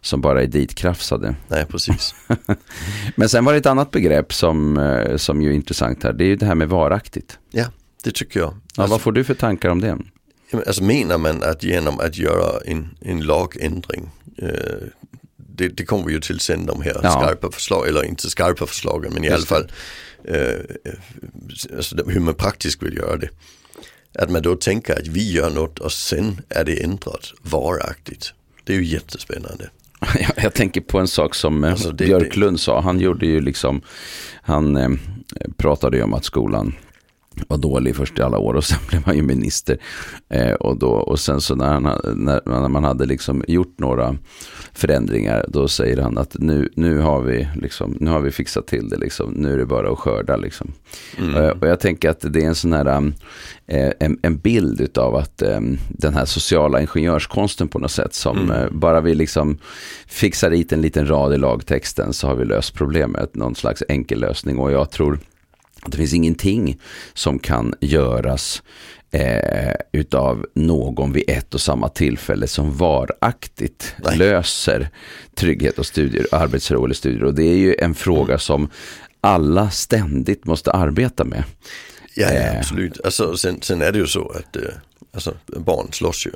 som 0.00 0.20
bara 0.20 0.42
är 0.42 0.46
ditkrafsade. 0.46 1.34
Nej, 1.48 1.66
precis. 1.66 2.14
Men 3.16 3.28
sen 3.28 3.44
var 3.44 3.52
det 3.52 3.58
ett 3.58 3.66
annat 3.66 3.90
begrepp 3.90 4.32
som, 4.32 4.76
eh, 4.76 5.16
som 5.16 5.42
ju 5.42 5.50
är 5.50 5.54
intressant 5.54 6.02
här. 6.02 6.12
Det 6.12 6.24
är 6.24 6.28
ju 6.28 6.36
det 6.36 6.46
här 6.46 6.54
med 6.54 6.68
varaktigt. 6.68 7.38
Ja, 7.50 7.64
det 8.04 8.10
tycker 8.14 8.40
jag. 8.40 8.48
Ja, 8.48 8.82
Alltså, 8.82 8.90
vad 8.94 9.00
får 9.00 9.12
du 9.12 9.24
för 9.24 9.34
tankar 9.34 9.68
om 9.68 9.80
det? 9.80 9.98
alltså 10.66 10.82
menar 10.82 11.18
man 11.18 11.42
att 11.42 11.62
genom 11.62 12.00
att 12.00 12.16
göra 12.18 12.60
en, 12.66 12.88
en 13.00 13.20
lagändring 13.20 14.10
eh, 14.38 14.48
det, 15.36 15.68
det 15.68 15.84
kommer 15.84 16.04
vi 16.04 16.12
ju 16.12 16.20
till 16.20 16.40
sen 16.40 16.66
de 16.66 16.82
här 16.82 17.00
Ja. 17.02 17.10
skarpa 17.10 17.50
förslag, 17.50 17.88
eller 17.88 18.04
inte 18.04 18.30
skarpa 18.30 18.66
förslagen 18.66 19.12
men 19.14 19.24
i 19.24 19.26
Just 19.26 19.52
alla 19.52 19.60
fall 19.60 19.72
eh, 20.24 20.60
alltså 21.76 21.96
det- 21.96 22.12
hur 22.12 22.20
man 22.20 22.34
praktiskt 22.34 22.82
vill 22.82 22.96
göra 22.96 23.16
det. 23.16 23.28
Att 24.18 24.30
man 24.30 24.42
då 24.42 24.56
tänker 24.56 24.98
att 25.00 25.06
vi 25.06 25.32
gör 25.32 25.50
något 25.50 25.78
och 25.78 25.92
sen 25.92 26.40
är 26.48 26.64
det 26.64 26.82
ändrat 26.84 27.32
varaktigt. 27.42 28.32
Det 28.64 28.72
är 28.72 28.76
ju 28.76 28.84
jättespännande. 28.84 29.70
Jag, 30.20 30.44
jag 30.44 30.54
tänker 30.54 30.80
på 30.80 30.98
en 30.98 31.08
sak 31.08 31.34
som 31.34 31.64
eh, 31.64 31.70
Alltså, 31.70 31.90
det- 31.92 32.04
Björklund 32.04 32.60
sa. 32.60 32.80
Han 32.80 33.00
gjorde 33.00 33.26
ju 33.26 33.40
liksom, 33.40 33.80
han 34.42 34.76
eh, 34.76 34.88
pratade 35.56 35.96
ju 35.96 36.02
om 36.02 36.14
att 36.14 36.24
skolan 36.24 36.74
var 37.48 37.58
dålig 37.58 37.96
först 37.96 38.18
i 38.18 38.22
alla 38.22 38.38
år 38.38 38.54
och 38.54 38.64
sen 38.64 38.78
blev 38.88 39.04
han 39.04 39.16
ju 39.16 39.22
minister. 39.22 39.78
Eh, 40.28 40.52
och, 40.52 40.78
då, 40.78 40.90
och 40.90 41.20
sen 41.20 41.40
så 41.40 41.54
när, 41.54 41.66
han, 41.66 41.84
ha- 41.84 42.00
när, 42.14 42.40
när 42.44 42.68
man 42.68 42.84
hade 42.84 43.06
liksom 43.06 43.44
gjort 43.48 43.78
några 43.78 44.16
förändringar 44.72 45.44
då 45.48 45.68
säger 45.68 45.96
han 45.96 46.18
att 46.18 46.36
nu, 46.38 46.68
nu, 46.74 46.98
har, 46.98 47.20
vi 47.20 47.48
liksom, 47.54 47.96
nu 48.00 48.10
har 48.10 48.20
vi 48.20 48.30
fixat 48.30 48.66
till 48.66 48.88
det, 48.88 48.96
liksom. 48.96 49.32
nu 49.32 49.52
är 49.54 49.58
det 49.58 49.66
bara 49.66 49.92
att 49.92 49.98
skörda. 49.98 50.36
Liksom. 50.36 50.72
Eh, 51.18 51.48
och 51.48 51.68
jag 51.68 51.80
tänker 51.80 52.10
att 52.10 52.20
det 52.20 52.42
är 52.42 52.46
en 52.46 52.54
sån 52.54 52.72
här 52.72 52.96
um, 52.96 53.14
eh, 53.66 53.92
en, 54.00 54.18
en 54.22 54.38
bild 54.38 54.98
av 54.98 55.16
att 55.16 55.42
eh, 55.42 55.60
den 55.88 56.14
här 56.14 56.24
sociala 56.24 56.80
ingenjörskonsten 56.80 57.68
på 57.68 57.78
något 57.78 57.90
sätt 57.90 58.14
som 58.14 58.50
eh, 58.50 58.70
bara 58.70 59.00
vi 59.00 59.14
liksom 59.14 59.58
fixar 60.06 60.50
dit 60.50 60.72
en 60.72 60.80
liten 60.80 61.08
rad 61.08 61.34
i 61.34 61.38
lagtexten 61.38 62.12
så 62.12 62.26
har 62.26 62.34
vi 62.34 62.44
löst 62.44 62.74
problemet, 62.74 63.34
någon 63.34 63.54
slags 63.54 63.82
enkel 63.88 64.20
lösning 64.20 64.58
och 64.58 64.72
jag 64.72 64.90
tror 64.90 65.18
det 65.86 65.96
finns 65.96 66.14
ingenting 66.14 66.80
som 67.14 67.38
kan 67.38 67.74
göras 67.80 68.62
eh, 69.10 69.74
utav 69.92 70.46
någon 70.54 71.12
vid 71.12 71.24
ett 71.30 71.54
och 71.54 71.60
samma 71.60 71.88
tillfälle 71.88 72.46
som 72.46 72.76
varaktigt 72.76 73.94
Nej. 74.04 74.16
löser 74.18 74.88
trygghet 75.34 75.78
och 75.78 75.86
studier, 75.86 76.26
arbetsro 76.32 76.84
eller 76.84 76.94
studier. 76.94 77.24
Och 77.24 77.34
det 77.34 77.44
är 77.44 77.56
ju 77.56 77.76
en 77.78 77.94
fråga 77.94 78.38
som 78.38 78.68
alla 79.20 79.70
ständigt 79.70 80.44
måste 80.44 80.70
arbeta 80.72 81.24
med. 81.24 81.44
Ja, 82.14 82.26
ja 82.26 82.40
Eh. 82.40 82.58
absolut. 82.58 83.00
Alltså, 83.04 83.36
sen, 83.36 83.62
sen 83.62 83.82
är 83.82 83.92
det 83.92 83.98
ju 83.98 84.06
så 84.06 84.28
att 84.28 84.56
eh, 84.56 84.62
alltså, 85.14 85.34
barn 85.46 85.88
slåss 85.92 86.26
ju. 86.26 86.30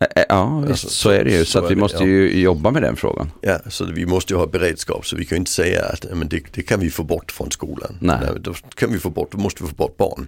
Eh, 0.00 0.06
eh, 0.16 0.24
Ja, 0.28 0.58
visst, 0.58 0.70
Alltså, 0.70 0.88
så 0.88 1.10
är 1.10 1.24
det 1.24 1.30
ju. 1.30 1.44
Så, 1.44 1.50
så 1.60 1.66
vi 1.66 1.74
det, 1.74 1.80
måste 1.80 1.98
ja. 1.98 2.04
ju 2.06 2.40
jobba 2.40 2.70
med 2.70 2.82
den 2.82 2.96
frågan. 2.96 3.30
Ja, 3.40 3.58
så 3.68 3.84
vi 3.84 4.06
måste 4.06 4.32
ju 4.32 4.38
ha 4.38 4.46
beredskap 4.46 5.06
så 5.06 5.16
vi 5.16 5.24
kan 5.24 5.36
ju 5.36 5.38
inte 5.40 5.50
säga 5.50 5.84
att 5.84 6.06
men 6.14 6.28
det, 6.28 6.40
det 6.54 6.62
kan 6.62 6.80
vi 6.80 6.90
få 6.90 7.02
bort 7.02 7.32
från 7.32 7.50
skolan. 7.50 7.96
Nej. 8.00 8.18
då 8.40 8.54
kan 8.74 8.92
vi 8.92 8.98
få 8.98 9.10
bort, 9.10 9.32
då 9.32 9.38
måste 9.38 9.62
vi 9.62 9.68
få 9.68 9.74
bort 9.74 9.96
barn. 9.96 10.26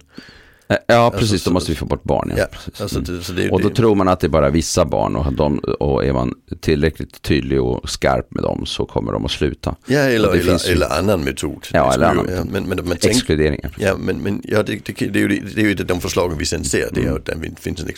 Eh, 0.69 0.77
Ja, 0.87 1.13
precis. 1.19 1.43
så- 1.43 1.49
då 1.49 1.53
måste 1.53 1.71
vi 1.71 1.75
få 1.75 1.85
bort 1.85 2.03
barn. 2.03 2.33
Ja, 2.37 2.45
Ja, 2.51 2.83
alltså, 2.83 2.99
det, 2.99 3.21
så 3.23 3.33
det, 3.33 3.49
Och 3.49 3.61
då 3.61 3.69
det, 3.69 3.75
tror 3.75 3.95
man 3.95 4.07
att 4.07 4.19
det 4.19 4.27
är 4.27 4.29
bara 4.29 4.49
vissa 4.49 4.85
barn 4.85 5.15
och, 5.15 5.33
de, 5.33 5.57
och 5.59 6.05
är 6.05 6.13
man 6.13 6.33
tillräckligt 6.61 7.21
tydlig 7.21 7.61
och 7.61 7.89
skarp 7.89 8.31
med 8.31 8.43
dem 8.43 8.65
så 8.65 8.85
kommer 8.85 9.11
de 9.11 9.25
att 9.25 9.31
sluta. 9.31 9.75
ja, 9.87 9.99
eller, 9.99 10.31
det 10.31 10.39
eller, 10.39 10.67
ju- 10.67 10.73
eller 10.73 10.99
annan 10.99 11.23
metod. 11.23 11.65
Ja, 11.73 11.87
Det 11.89 11.93
eller 11.95 12.07
annan 12.07 12.27
ja, 12.35 12.43
men, 12.51 12.63
men, 12.63 12.85
men 12.85 12.97
Exkluderingar. 13.01 13.75
ja, 13.79 13.97
men, 13.97 14.17
men 14.17 14.41
ja, 14.43 14.63
det, 14.63 14.85
det, 14.85 14.93
det, 15.07 15.19
är 15.19 15.29
ju, 15.29 15.39
det 15.55 15.61
är 15.61 15.65
ju 15.67 15.73
de 15.73 16.01
förslagen 16.01 16.37
vi 16.37 16.45
sen 16.45 16.63
ser. 16.63 16.89
Det 16.93 16.99
är 16.99 17.03
Mm. 17.03 17.15
att 17.15 17.25
det 17.25 17.61
finns 17.61 17.81
en 17.81 17.89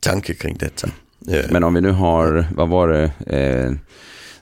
explosionstanke 0.00 0.34
kring 0.34 0.56
detta. 0.58 0.88
Eh, 1.30 1.50
Men 1.50 1.64
om 1.64 1.74
vi 1.74 1.80
nu 1.80 1.90
har, 1.90 2.46
vad 2.56 2.68
var 2.68 2.88
det, 2.88 3.04
eh, 3.36 3.72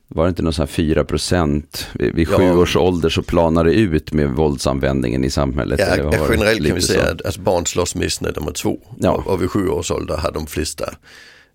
var 0.08 0.24
det 0.24 0.28
inte 0.28 0.42
någon 0.42 0.52
sån 0.52 0.62
här 0.62 0.66
4 0.66 1.04
procent 1.04 1.86
vid, 1.94 2.14
vid 2.14 2.28
Ja. 2.28 2.36
sju 2.36 2.52
års 2.58 2.76
ålder 2.76 3.08
så 3.08 3.22
planar 3.22 3.64
det 3.64 3.72
ut 3.72 4.12
med 4.12 4.30
våldsanvändningen 4.30 5.24
i 5.24 5.30
samhället? 5.30 5.80
Ja, 5.80 6.12
generellt 6.30 6.66
kan 6.66 6.74
vi 6.74 6.82
säga 6.82 7.04
så. 7.06 7.12
att 7.12 7.24
alltså, 7.26 7.40
barn 7.40 7.66
slåss 7.66 7.94
mest 7.94 8.20
när 8.20 8.32
de 8.32 8.48
är 8.48 8.52
två. 8.52 8.78
Ja. 9.00 9.10
Och, 9.10 9.26
och 9.26 9.42
vid 9.42 9.50
sju 9.50 9.68
års 9.68 9.90
ålder 9.90 10.16
har 10.16 10.32
de 10.32 10.46
flesta 10.46 10.94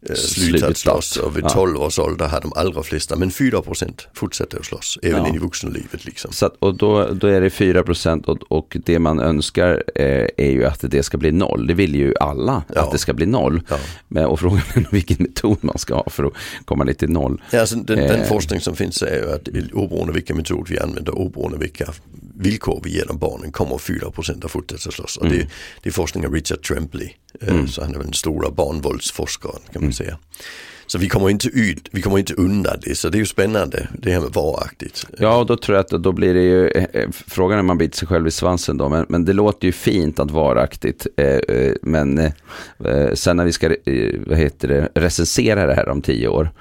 Slutat. 0.05 0.19
slutat 0.19 0.77
slåss 0.77 1.17
och 1.17 1.37
vid 1.37 1.43
Ja. 1.43 1.49
12 1.49 1.77
års 1.81 1.99
ålder 1.99 2.27
har 2.27 2.41
de 2.41 2.53
allra 2.55 2.83
flesta, 2.83 3.15
men 3.15 3.29
4% 3.31 4.01
fortsätter 4.13 4.57
att 4.59 4.65
slåss, 4.65 4.99
även 5.03 5.21
Ja. 5.21 5.27
in 5.29 5.35
i 5.35 5.37
vuxenlivet 5.37 6.05
liksom. 6.05 6.31
Så 6.31 6.45
att, 6.45 6.55
och 6.59 6.75
då, 6.77 7.07
då 7.13 7.27
är 7.27 7.41
det 7.41 7.49
4 7.49 7.83
procent 7.83 8.25
och, 8.27 8.37
och 8.51 8.77
det 8.85 8.99
man 8.99 9.19
önskar 9.19 9.83
eh, 9.95 10.27
är 10.37 10.51
ju 10.51 10.65
att 10.65 10.79
det 10.81 11.03
ska 11.03 11.17
bli 11.17 11.31
noll. 11.31 11.67
Det 11.67 11.73
vill 11.73 11.95
ju 11.95 12.13
alla 12.19 12.63
Ja. 12.75 12.81
att 12.81 12.91
det 12.91 12.97
ska 12.97 13.13
bli 13.13 13.25
noll. 13.25 13.61
Men, 14.07 14.25
och 14.25 14.39
frågan 14.39 14.61
är 14.75 14.85
vilken 14.91 15.17
metod 15.19 15.57
man 15.61 15.77
ska 15.77 15.95
ha 15.95 16.09
för 16.09 16.23
att 16.23 16.33
komma 16.65 16.83
lite 16.83 16.99
till 16.99 17.09
noll. 17.09 17.41
Ja, 17.51 17.59
alltså 17.59 17.75
den, 17.75 17.97
den 17.97 18.21
Eh. 18.21 18.27
forskning 18.27 18.59
som 18.59 18.75
finns 18.75 19.01
är 19.01 19.15
ju 19.15 19.31
att 19.31 19.47
oberoende 19.73 20.13
vilka 20.13 20.35
metod 20.35 20.67
vi 20.69 20.79
använder, 20.79 21.15
oberoende 21.15 21.57
vilka 21.57 21.93
villkor 22.43 22.81
vi 22.83 22.89
ger 22.95 23.05
de 23.05 23.17
barnen 23.17 23.51
kommer 23.51 23.77
4% 23.77 24.45
att 24.45 24.51
fortsätta 24.51 24.91
slåss. 24.91 25.17
Mm. 25.21 25.33
det, 25.33 25.47
det 25.83 25.89
är 25.89 25.93
forskning 25.93 26.25
av 26.27 26.33
Richard 26.33 26.63
Tremblay, 26.67 27.15
eh, 27.41 27.65
så 27.65 27.81
han 27.81 27.89
är 27.93 27.97
väl 27.97 28.05
den 28.05 28.13
stora 28.13 28.51
barnvåldsforskaren 28.51 29.59
kan 29.65 29.75
Mm. 29.75 29.83
man 29.85 29.93
säga. 29.93 30.17
Så 30.85 30.97
vi 30.97 31.09
kommer 31.09 31.29
inte 31.29 31.47
ut, 31.47 31.89
vi 31.91 32.01
kommer 32.01 32.17
inte 32.19 32.33
undan 32.33 32.77
det, 32.81 32.95
så 32.95 33.09
det 33.09 33.17
är 33.17 33.19
ju 33.19 33.25
spännande 33.25 33.87
det 33.99 34.11
här 34.11 34.19
med 34.19 34.29
varaktigt. 34.33 35.05
Ja, 35.17 35.37
och 35.37 35.45
då 35.45 35.57
tror 35.57 35.75
jag 35.75 35.83
att 35.83 36.03
då 36.03 36.11
blir 36.11 36.33
det 36.33 36.41
ju, 36.41 36.67
eh, 36.67 36.85
eh, 36.93 37.09
frågan 37.27 37.57
är 37.57 37.59
om 37.59 37.65
man 37.67 37.77
biter 37.77 37.97
sig 37.97 38.07
själv 38.07 38.27
i 38.27 38.31
svansen 38.31 38.77
då, 38.77 38.89
men, 38.89 39.05
men 39.09 39.25
det 39.25 39.33
låter 39.33 39.65
ju 39.65 39.71
fint 39.71 40.19
att 40.19 40.31
varaktigt. 40.31 41.07
Eh, 41.17 41.71
men 41.81 42.31
sen 43.13 43.37
när 43.37 43.45
vi 43.45 43.51
ska 43.51 43.75
vad 44.27 44.37
heter 44.37 44.67
det, 44.67 44.89
recensera 44.95 45.65
det 45.67 45.73
här 45.73 45.89
om 45.89 46.01
tio 46.01 46.27
år, 46.27 46.51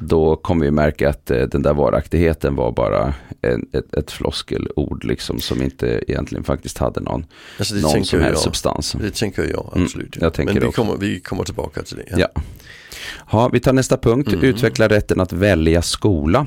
då 0.00 0.36
kommer 0.36 0.64
vi 0.64 0.70
märka 0.70 1.08
att 1.08 1.26
den 1.26 1.62
där 1.62 1.74
varaktigheten 1.74 2.54
var 2.54 2.72
bara 2.72 3.14
en, 3.42 3.66
ett, 3.72 3.94
ett 3.94 4.10
floskelord 4.12 5.04
liksom, 5.04 5.40
som 5.40 5.62
inte 5.62 6.00
egentligen 6.08 6.44
faktiskt 6.44 6.78
hade 6.78 7.00
någon, 7.00 7.26
Alltså, 7.58 7.74
någon 7.74 8.04
som 8.04 8.20
helst 8.20 8.42
substans. 8.42 8.96
Det 9.00 9.10
tänker 9.10 9.42
jag 9.42 9.66
Mm, 9.72 9.84
absolut. 9.84 10.16
jag 10.20 10.34
tänker 10.34 10.54
Men 10.54 10.62
vi 10.62 10.68
också. 10.68 10.82
kommer, 10.82 10.96
vi 10.96 11.20
kommer 11.20 11.44
tillbaka 11.44 11.82
till 11.82 11.96
det. 11.96 12.04
Ja. 12.16 12.28
Ja, 13.30 13.50
vi 13.52 13.60
tar 13.66 13.72
nästa 13.72 13.96
punkt. 13.96 14.28
Mm. 14.28 14.44
Utveckla 14.44 14.88
rätten 14.88 15.20
att 15.20 15.32
välja 15.32 15.82
skola 15.82 16.46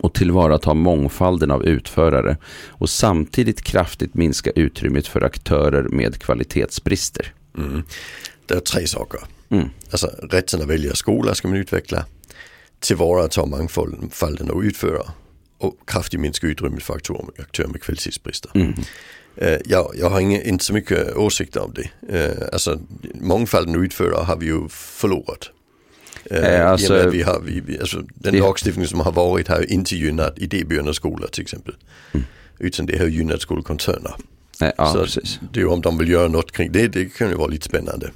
och 0.00 0.14
tillvarata 0.14 0.74
mångfalden 0.74 1.50
av 1.50 1.64
utförare 1.64 2.36
och 2.68 2.90
samtidigt 2.90 3.62
kraftigt 3.62 4.14
minska 4.14 4.50
utrymmet 4.50 5.06
för 5.06 5.24
aktörer 5.24 5.82
med 5.82 6.18
kvalitetsbrister. 6.18 7.32
Mm. 7.58 7.82
Det 8.46 8.54
är 8.54 8.60
tre 8.60 8.86
saker. 8.86 9.20
Mm. 9.48 9.68
Alltså 9.90 10.06
rätten 10.06 10.62
att 10.62 10.68
välja 10.68 10.94
skola 10.94 11.34
ska 11.34 11.48
man 11.48 11.56
utveckla, 11.56 12.04
tillvarata 12.80 13.46
mångfalden 13.46 14.50
och 14.50 14.60
utföra 14.60 15.02
och 15.58 15.74
kraftigt 15.86 16.20
minska 16.20 16.46
utrymmet 16.46 16.82
för 16.82 16.94
aktörer, 16.94 17.68
med 17.68 17.82
kvalitetsbrister. 17.82 18.50
Mm. 18.54 18.74
Eh, 19.36 19.58
jag, 19.64 19.90
jag 19.94 20.10
har 20.10 20.20
inga, 20.20 20.42
inte 20.42 20.64
så 20.64 20.72
mycket 20.72 21.16
åsikter 21.16 21.60
om 21.62 21.74
det. 21.74 22.16
Eh, 22.18 22.48
alltså 22.52 22.78
mångfalden 23.14 23.84
utförare 23.84 24.24
har 24.24 24.36
vi 24.36 24.46
ju 24.46 24.68
förlorat. 24.68 25.50
Eh, 26.30 26.70
alltså- 26.70 27.08
vi 27.08 27.22
har, 27.22 27.40
vi, 27.44 27.60
vi, 27.60 27.78
alltså, 27.80 28.02
den 28.14 28.36
lagstiftning 28.38 28.86
som 28.86 29.00
har 29.00 29.12
varit 29.12 29.48
har 29.48 29.60
ju 29.60 29.66
inte 29.66 29.96
gynnat 29.96 30.38
idéburna 30.38 30.92
skolor 30.92 31.26
till 31.32 31.42
exempel. 31.42 31.74
Mm. 32.12 32.26
Utan 32.58 32.86
det 32.86 32.98
har 32.98 33.06
gynnat 33.06 33.40
skolkoncerner. 33.40 34.14
Eh, 34.60 34.70
Ja, 34.78 34.92
så 34.92 35.02
precis. 35.04 35.40
det 35.52 35.60
är 35.60 35.66
om 35.66 35.80
de 35.80 35.98
vill 35.98 36.08
göra 36.10 36.28
något 36.28 36.52
kring 36.52 36.72
det, 36.72 36.88
det 36.88 37.04
kan 37.16 37.28
ju 37.28 37.34
vara 37.34 37.46
lite 37.48 37.64
spännande. 37.66 38.10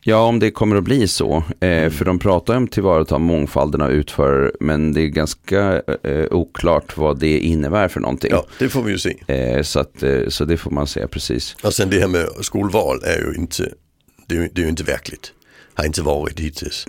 Ja, 0.00 0.20
om 0.22 0.38
det 0.38 0.50
kommer 0.50 0.76
att 0.76 0.84
bli 0.84 1.08
så. 1.08 1.36
Eh, 1.60 1.68
Mm. 1.68 1.90
För 1.90 2.04
de 2.04 2.18
pratar 2.18 2.56
om 2.56 2.68
tillvarata 2.68 3.18
mångfalden 3.18 3.80
av 3.80 3.90
utförare, 3.90 4.50
men 4.60 4.92
det 4.92 5.00
är 5.00 5.06
ganska 5.06 5.82
eh, 6.02 6.24
oklart 6.30 6.96
vad 6.96 7.18
det 7.18 7.38
innebär 7.38 7.88
för 7.88 8.00
någonting. 8.00 8.30
Ja, 8.32 8.46
det 8.58 8.68
får 8.68 8.82
vi 8.82 8.92
ju 8.92 8.98
se. 8.98 9.16
Eh, 9.26 9.62
så, 9.62 9.80
att, 9.80 10.02
eh, 10.02 10.28
så 10.28 10.44
det 10.44 10.56
får 10.56 10.70
man 10.70 10.86
säga 10.86 11.08
precis. 11.08 11.56
Och 11.62 11.74
sen 11.74 11.90
det 11.90 12.00
här 12.00 12.08
med 12.08 12.26
skolval 12.40 13.00
är 13.04 13.18
ju 13.18 13.34
inte, 13.38 13.68
det 14.26 14.36
är, 14.36 14.48
det 14.52 14.60
är 14.60 14.62
ju 14.64 14.68
inte 14.70 14.84
verkligt. 14.84 15.32
Har 15.74 15.84
inte 15.84 16.02
varit 16.02 16.40
hittills. 16.40 16.86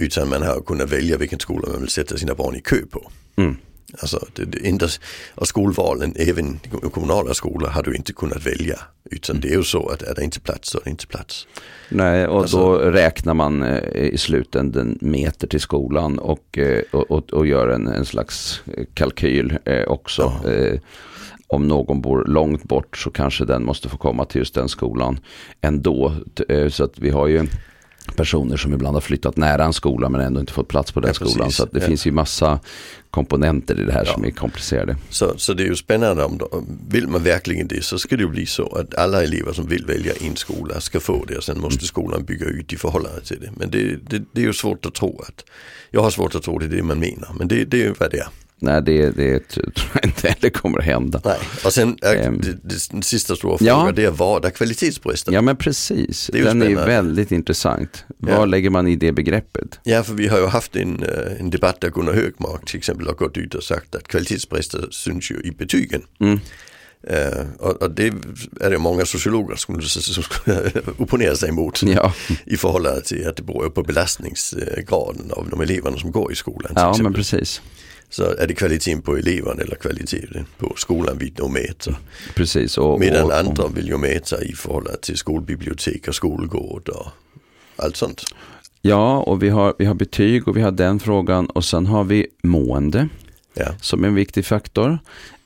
Utan 0.00 0.28
man 0.28 0.42
har 0.42 0.60
kunnat 0.60 0.92
välja 0.92 1.16
vilken 1.16 1.38
skola 1.38 1.68
man 1.72 1.80
vill 1.80 1.88
sätta 1.88 2.16
sina 2.16 2.34
barn 2.34 2.56
i 2.56 2.60
kö 2.60 2.76
på. 2.90 3.10
Mm. 3.36 3.56
Alltså 3.98 4.26
det, 4.34 4.44
det 4.44 4.68
enda, 4.68 4.88
och 5.34 5.48
skolvalen, 5.48 6.14
även 6.16 6.60
kommunala 6.92 7.34
skolor 7.34 7.68
har 7.68 7.82
du 7.82 7.94
inte 7.94 8.12
kunnat 8.12 8.46
välja. 8.46 8.78
Utan 9.10 9.40
det 9.40 9.48
är 9.48 9.56
ju 9.56 9.62
så 9.62 9.88
att 9.88 10.02
är 10.02 10.14
det 10.14 10.24
inte 10.24 10.40
plats 10.40 10.70
så 10.70 10.78
är 10.78 10.84
det 10.84 10.90
inte 10.90 11.06
plats. 11.06 11.46
Nej, 11.88 12.26
och 12.26 12.40
Alltså- 12.40 12.56
då 12.56 12.78
räknar 12.78 13.34
man 13.34 13.62
eh, 13.62 14.02
i 14.02 14.18
slutändan 14.18 14.98
meter 15.00 15.46
till 15.46 15.60
skolan 15.60 16.18
och, 16.18 16.58
eh, 16.58 16.82
och, 16.92 17.10
och, 17.10 17.32
och 17.32 17.46
gör 17.46 17.68
en, 17.68 17.86
en 17.86 18.04
slags 18.04 18.62
eh, 18.76 18.84
kalkyl 18.94 19.58
eh, 19.64 19.84
också. 19.84 20.32
Ja. 20.44 20.78
Om 21.46 21.68
någon 21.68 22.00
bor 22.00 22.24
långt 22.24 22.62
bort 22.64 22.96
så 22.96 23.10
kanske 23.10 23.44
den 23.44 23.64
måste 23.64 23.88
få 23.88 23.96
komma 23.96 24.24
till 24.24 24.38
just 24.38 24.54
den 24.54 24.68
skolan 24.68 25.18
ändå. 25.60 26.14
Så 26.70 26.84
att 26.84 26.98
vi 26.98 27.10
har 27.10 27.26
ju 27.26 27.46
personer 28.16 28.56
som 28.56 28.74
ibland 28.74 28.96
har 28.96 29.00
flyttat 29.00 29.36
nära 29.36 29.64
en 29.64 29.72
skola 29.72 30.08
men 30.08 30.20
ändå 30.20 30.40
inte 30.40 30.52
fått 30.52 30.68
plats 30.68 30.92
på 30.92 31.00
den 31.00 31.08
Ja, 31.20 31.26
skolan. 31.28 31.50
Så 31.50 31.64
det 31.64 31.80
Ja. 31.80 31.86
finns 31.86 32.06
ju 32.06 32.12
massa 32.12 32.60
komponenter 33.10 33.80
i 33.80 33.84
det 33.84 33.92
här 33.92 34.04
Ja. 34.06 34.12
som 34.14 34.24
är 34.24 34.30
komplicerade. 34.30 34.96
Så, 35.08 35.34
så 35.36 35.54
det 35.54 35.62
är 35.62 35.66
ju 35.66 35.76
spännande 35.76 36.24
om, 36.24 36.40
om 36.52 36.78
vill 36.88 37.08
man 37.08 37.22
verkligen 37.22 37.68
det 37.68 37.84
så 37.84 37.98
ska 37.98 38.16
det 38.16 38.22
ju 38.22 38.28
bli 38.28 38.46
så 38.46 38.76
att 38.76 38.94
alla 38.94 39.22
elever 39.22 39.52
som 39.52 39.66
vill 39.66 39.86
välja 39.86 40.12
en 40.20 40.36
skola 40.36 40.80
ska 40.80 41.00
få 41.00 41.24
det 41.24 41.36
och 41.36 41.44
sen 41.44 41.60
måste 41.60 41.84
skolan 41.84 42.24
bygga 42.24 42.46
ut 42.46 42.72
i 42.72 42.76
förhållande 42.76 43.20
till 43.20 43.40
det. 43.40 43.50
Men 43.56 43.70
det, 43.70 43.96
det, 44.10 44.22
det 44.32 44.40
är 44.40 44.46
ju 44.46 44.52
svårt 44.52 44.86
att 44.86 44.94
tro 44.94 45.20
att, 45.28 45.44
jag 45.90 46.02
har 46.02 46.10
svårt 46.10 46.34
att 46.34 46.42
tro 46.42 46.58
det 46.58 46.64
är 46.64 46.68
det 46.68 46.82
man 46.82 46.98
menar 46.98 47.28
men 47.38 47.48
det, 47.48 47.64
det 47.64 47.76
är 47.82 47.84
ju 47.86 47.94
vad 47.98 48.10
det 48.10 48.18
är. 48.18 48.28
Nej, 48.60 48.82
det, 48.82 49.10
det 49.10 49.48
tror 49.48 49.70
jag 49.94 50.04
inte 50.04 50.28
heller 50.28 50.50
kommer 50.50 50.78
att 50.78 50.84
hända. 50.84 51.20
Nej. 51.24 51.38
Och 51.64 51.72
sen 51.72 51.98
är 52.02 52.16
Ehm. 52.16 52.40
det, 52.40 52.58
det, 52.62 53.02
sista 53.04 53.36
stora 53.36 53.56
Ja. 53.60 53.78
frågan 53.80 53.94
det 53.94 54.04
är 54.04 54.10
vad 54.10 54.44
är 54.44 54.50
kvalitetsbristen? 54.50 55.34
Ja 55.34 55.42
men 55.42 55.56
precis, 55.56 56.30
Det 56.32 56.38
är 56.38 56.44
den 56.44 56.62
är 56.62 56.66
spännande. 56.66 56.86
väldigt 56.92 57.32
intressant. 57.32 58.04
Ja. 58.18 58.38
Vad 58.38 58.48
lägger 58.48 58.70
man 58.70 58.86
i 58.88 58.96
det 58.96 59.12
begreppet? 59.12 59.78
Ja, 59.82 60.02
för 60.02 60.14
vi 60.14 60.28
har 60.28 60.38
ju 60.38 60.46
haft 60.46 60.76
en, 60.76 61.02
eh, 61.02 61.40
en 61.40 61.50
debatt 61.50 61.80
där 61.80 61.90
Gunnar 61.90 62.12
Högmark 62.12 62.64
till 62.66 62.78
exempel 62.78 63.06
har 63.06 63.14
gått 63.14 63.36
ut 63.36 63.54
och 63.54 63.62
sagt 63.62 63.94
att 63.94 64.08
kvalitetsbrister 64.08 64.88
syns 64.90 65.30
ju 65.30 65.40
i 65.44 65.50
betygen. 65.50 66.02
Mm. 66.20 66.40
Uh, 67.10 67.46
och, 67.58 67.82
och, 67.82 67.90
det 67.90 68.06
är 68.60 68.70
det 68.70 68.78
många 68.78 69.04
sociologer 69.04 69.56
som, 69.56 69.82
som 69.82 70.22
skulle 70.22 70.70
opponera 70.98 71.36
sig 71.36 71.48
emot 71.48 71.82
ja. 71.82 72.14
i 72.46 72.56
förhållande 72.56 73.00
till 73.02 73.28
att 73.28 73.36
det 73.36 73.42
beror 73.42 73.70
på 73.70 73.82
belastningsgraden 73.82 75.30
av 75.30 75.48
de 75.50 75.60
eleverna 75.60 75.98
som 75.98 76.12
går 76.12 76.32
i 76.32 76.34
skolan. 76.34 76.72
Ja, 76.76 76.96
men 77.02 77.14
precis. 77.14 77.62
Så 78.10 78.24
är 78.24 78.46
det 78.46 78.54
kvaliteten 78.54 79.02
på 79.02 79.16
eleven 79.16 79.60
eller 79.60 79.76
kvaliteten 79.76 80.46
på 80.58 80.74
skolan 80.76 81.18
vi 81.18 81.30
då 81.30 81.48
mäter. 81.48 81.96
Precis. 82.34 82.78
Och, 82.78 83.00
Medan 83.00 83.24
och, 83.24 83.38
andra 83.38 83.68
vill 83.68 83.88
ju 83.88 83.96
mäta 83.96 84.42
i 84.42 84.52
förhållande 84.52 85.00
till 85.00 85.16
skolbibliotek 85.16 86.08
och 86.08 86.14
skolgård 86.14 86.88
och 86.88 87.06
allt 87.76 87.96
sånt. 87.96 88.24
Ja, 88.82 89.18
och 89.18 89.42
vi 89.42 89.48
har, 89.48 89.74
vi 89.78 89.84
har 89.84 89.94
betyg 89.94 90.48
och 90.48 90.56
vi 90.56 90.60
har 90.60 90.70
den 90.70 91.00
frågan 91.00 91.46
och 91.46 91.64
sen 91.64 91.86
har 91.86 92.04
vi 92.04 92.26
mående 92.42 93.08
ja. 93.54 93.66
som 93.80 94.04
en 94.04 94.14
viktig 94.14 94.46
faktor. 94.46 94.98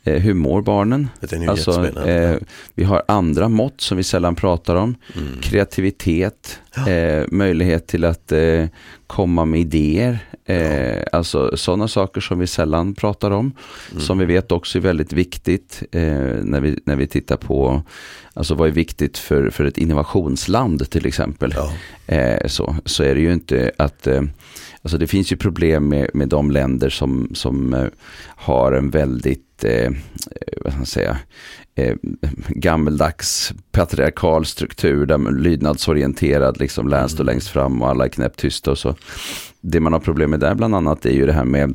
Eh, 0.04 0.22
hur 0.22 0.34
mår 0.34 0.62
barnen? 0.62 1.08
alltså, 1.48 2.00
eh, 2.08 2.36
vi 2.74 2.84
har 2.84 3.02
andra 3.08 3.48
mått 3.48 3.80
som 3.80 3.96
vi 3.96 4.02
sällan 4.02 4.34
pratar 4.34 4.76
om. 4.76 4.94
Mm. 5.16 5.40
Kreativitet, 5.42 6.60
ja. 6.76 6.88
eh, 6.88 7.24
möjlighet 7.28 7.86
till 7.86 8.04
att 8.04 8.32
eh, 8.32 8.66
komma 9.06 9.44
med 9.44 9.60
idéer. 9.60 10.18
Ja. 10.46 10.54
Eh, 10.54 11.04
alltså 11.12 11.56
sådana 11.56 11.88
saker 11.88 12.20
som 12.20 12.38
vi 12.38 12.46
sällan 12.46 12.94
pratar 12.94 13.30
om. 13.30 13.52
Mm. 13.90 14.02
Som 14.02 14.18
vi 14.18 14.24
vet 14.24 14.52
också 14.52 14.78
är 14.78 14.82
väldigt 14.82 15.12
viktigt 15.12 15.82
eh, 15.92 16.02
när, 16.42 16.60
vi, 16.60 16.78
när 16.84 16.96
vi 16.96 17.06
tittar 17.06 17.36
på 17.36 17.82
Alltså 18.36 18.54
vad 18.54 18.68
är 18.68 18.72
viktigt 18.72 19.18
för, 19.18 19.50
för 19.50 19.64
ett 19.64 19.78
innovationsland 19.78 20.90
till 20.90 21.06
exempel. 21.06 21.54
Ja. 21.56 22.48
så, 22.48 22.76
så 22.84 23.02
är 23.02 23.14
det 23.14 23.20
ju 23.20 23.32
inte 23.32 23.72
att 23.78 24.08
Alltså 24.82 24.98
det 24.98 25.06
finns 25.06 25.32
ju 25.32 25.36
problem 25.36 25.88
med, 25.88 26.10
med 26.14 26.28
de 26.28 26.50
länder 26.50 26.88
som, 26.90 27.30
som 27.34 27.88
har 28.26 28.72
en 28.72 28.90
väldigt 28.90 29.53
eh, 29.64 29.92
vad 30.62 30.72
ska 30.72 30.78
man 30.78 30.86
säga, 30.86 31.18
eh, 31.74 31.96
gammeldags 32.48 33.52
patriarkal 33.72 34.44
struktur 34.44 35.06
där 35.06 35.32
lydnadsorienterad 35.32 36.60
liksom 36.60 36.88
lär 36.88 37.08
står 37.08 37.24
mm. 37.24 37.32
längst 37.32 37.48
fram 37.48 37.82
och 37.82 37.88
alla 37.88 38.04
är 38.04 38.08
knäpptysta 38.08 38.70
och 38.70 38.78
så. 38.78 38.94
Det 39.60 39.80
man 39.80 39.92
har 39.92 40.00
problem 40.00 40.30
med 40.30 40.40
där 40.40 40.54
bland 40.54 40.74
annat 40.74 41.06
är 41.06 41.12
ju 41.12 41.26
det 41.26 41.32
här 41.32 41.44
med 41.44 41.74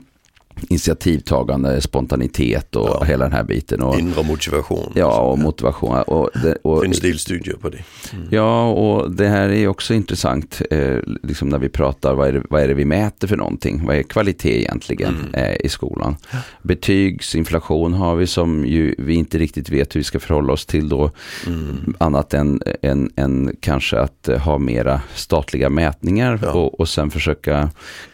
initiativtagande, 0.70 1.82
spontanitet 1.82 2.76
och 2.76 2.90
ja. 2.90 3.04
hela 3.04 3.26
den 3.26 3.34
här 3.34 3.44
biten. 3.44 3.82
Och, 3.82 4.00
Inre 4.00 4.24
motivation. 4.24 4.92
Ja, 4.96 5.22
och 5.22 5.40
motivation. 5.40 6.02
Och 6.02 6.30
det 6.44 6.56
och, 6.56 6.84
finns 6.84 7.00
delstudier 7.00 7.56
på 7.56 7.70
det. 7.70 7.84
Mm. 8.14 8.28
Ja, 8.32 8.70
och 8.70 9.12
det 9.12 9.28
här 9.28 9.50
är 9.50 9.68
också 9.68 9.94
intressant, 9.94 10.62
eh, 10.72 10.98
liksom 11.24 11.50
när 11.50 11.60
vi 11.60 11.70
pratar, 11.70 12.14
vad 12.14 12.28
är, 12.28 12.34
det, 12.34 12.44
vad 12.50 12.62
är 12.62 12.68
det 12.68 12.74
vi 12.74 12.86
mäter 12.86 13.28
för 13.28 13.38
någonting? 13.38 13.86
Vad 13.86 13.96
är 13.96 14.04
kvalitet 14.04 14.60
egentligen 14.60 15.16
mm. 15.16 15.34
eh, 15.34 15.56
i 15.66 15.70
skolan? 15.70 16.16
Betygsinflation 16.62 17.94
har 17.94 18.16
vi 18.16 18.28
som 18.28 18.66
ju 18.66 18.96
vi 18.98 19.14
inte 19.14 19.38
riktigt 19.38 19.70
vet 19.70 19.96
hur 19.96 20.00
vi 20.00 20.04
ska 20.04 20.20
förhålla 20.20 20.54
oss 20.54 20.66
till 20.66 20.90
då. 20.90 21.12
Mm. 21.48 21.94
Annat 21.98 22.34
än, 22.34 22.62
än, 22.82 23.12
än 23.16 23.56
kanske 23.60 24.00
att 24.00 24.28
eh, 24.28 24.38
ha 24.38 24.58
mera 24.58 25.02
statliga 25.16 25.70
mätningar 25.70 26.40
ja. 26.44 26.52
och, 26.52 26.80
och 26.80 26.90
sen 26.90 27.12
försöka 27.12 27.70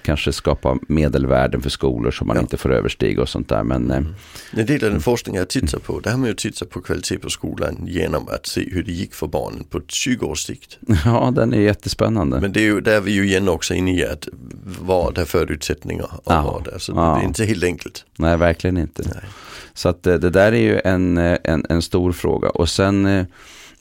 kanske 0.06 0.34
skapa 0.34 0.78
medelvärden 0.88 1.62
för 1.62 1.70
skolor 1.70 2.12
som 2.12 2.28
man 2.28 2.36
ja. 2.36 2.42
inte 2.42 2.58
får 2.58 2.74
överstiga 2.74 3.22
och 3.22 3.30
sånt 3.30 3.50
där. 3.50 3.64
Men, 3.64 3.92
mm. 3.92 4.16
En 4.52 4.66
del 4.66 4.86
av 4.86 4.92
den 4.92 5.02
forskning 5.02 5.36
jag 5.36 5.50
tittar 5.50 5.80
på, 5.80 6.00
där 6.00 6.12
har 6.12 6.18
man 6.18 6.28
ju 6.28 6.34
tittat 6.34 6.70
på 6.70 6.82
kvalitet 6.82 7.18
på 7.18 7.30
skolan 7.30 7.88
genom 7.88 8.28
att 8.28 8.46
se 8.46 8.70
hur 8.72 8.84
det 8.84 8.92
gick 8.92 9.14
för 9.14 9.28
barnen 9.28 9.64
på 9.64 9.82
20 9.88 10.26
års 10.26 10.44
sikt. 10.44 10.78
Ja, 11.06 11.32
den 11.36 11.54
är 11.54 11.60
jättespännande. 11.60 12.42
Men 12.42 12.52
det 12.52 12.60
är 12.60 12.64
ju 12.64 12.82
där 12.82 13.02
vi 13.02 13.12
ju 13.12 13.26
igen 13.26 13.50
också 13.50 13.74
inne 13.74 13.98
i 14.00 14.06
att 14.06 14.28
vad 14.82 15.18
är 15.18 15.26
förutsättningar 15.26 16.04
och 16.04 16.34
ja. 16.34 16.42
vad 16.42 16.74
är. 16.74 16.80
Så 16.80 16.92
ja. 16.96 17.16
det 17.16 17.24
är 17.24 17.28
inte 17.28 17.46
helt 17.46 17.64
enkelt. 17.64 18.06
Nej, 18.16 18.38
verkligen 18.38 18.78
inte. 18.78 19.04
Nej. 19.06 19.24
Så 19.74 19.90
att 19.90 20.04
det, 20.04 20.18
det 20.18 20.30
där 20.30 20.52
är 20.52 20.62
ju 20.62 20.82
en, 20.84 21.18
en, 21.18 21.66
en 21.70 21.82
stor 21.82 22.12
fråga. 22.12 22.50
Och 22.50 22.70
sen 22.70 23.26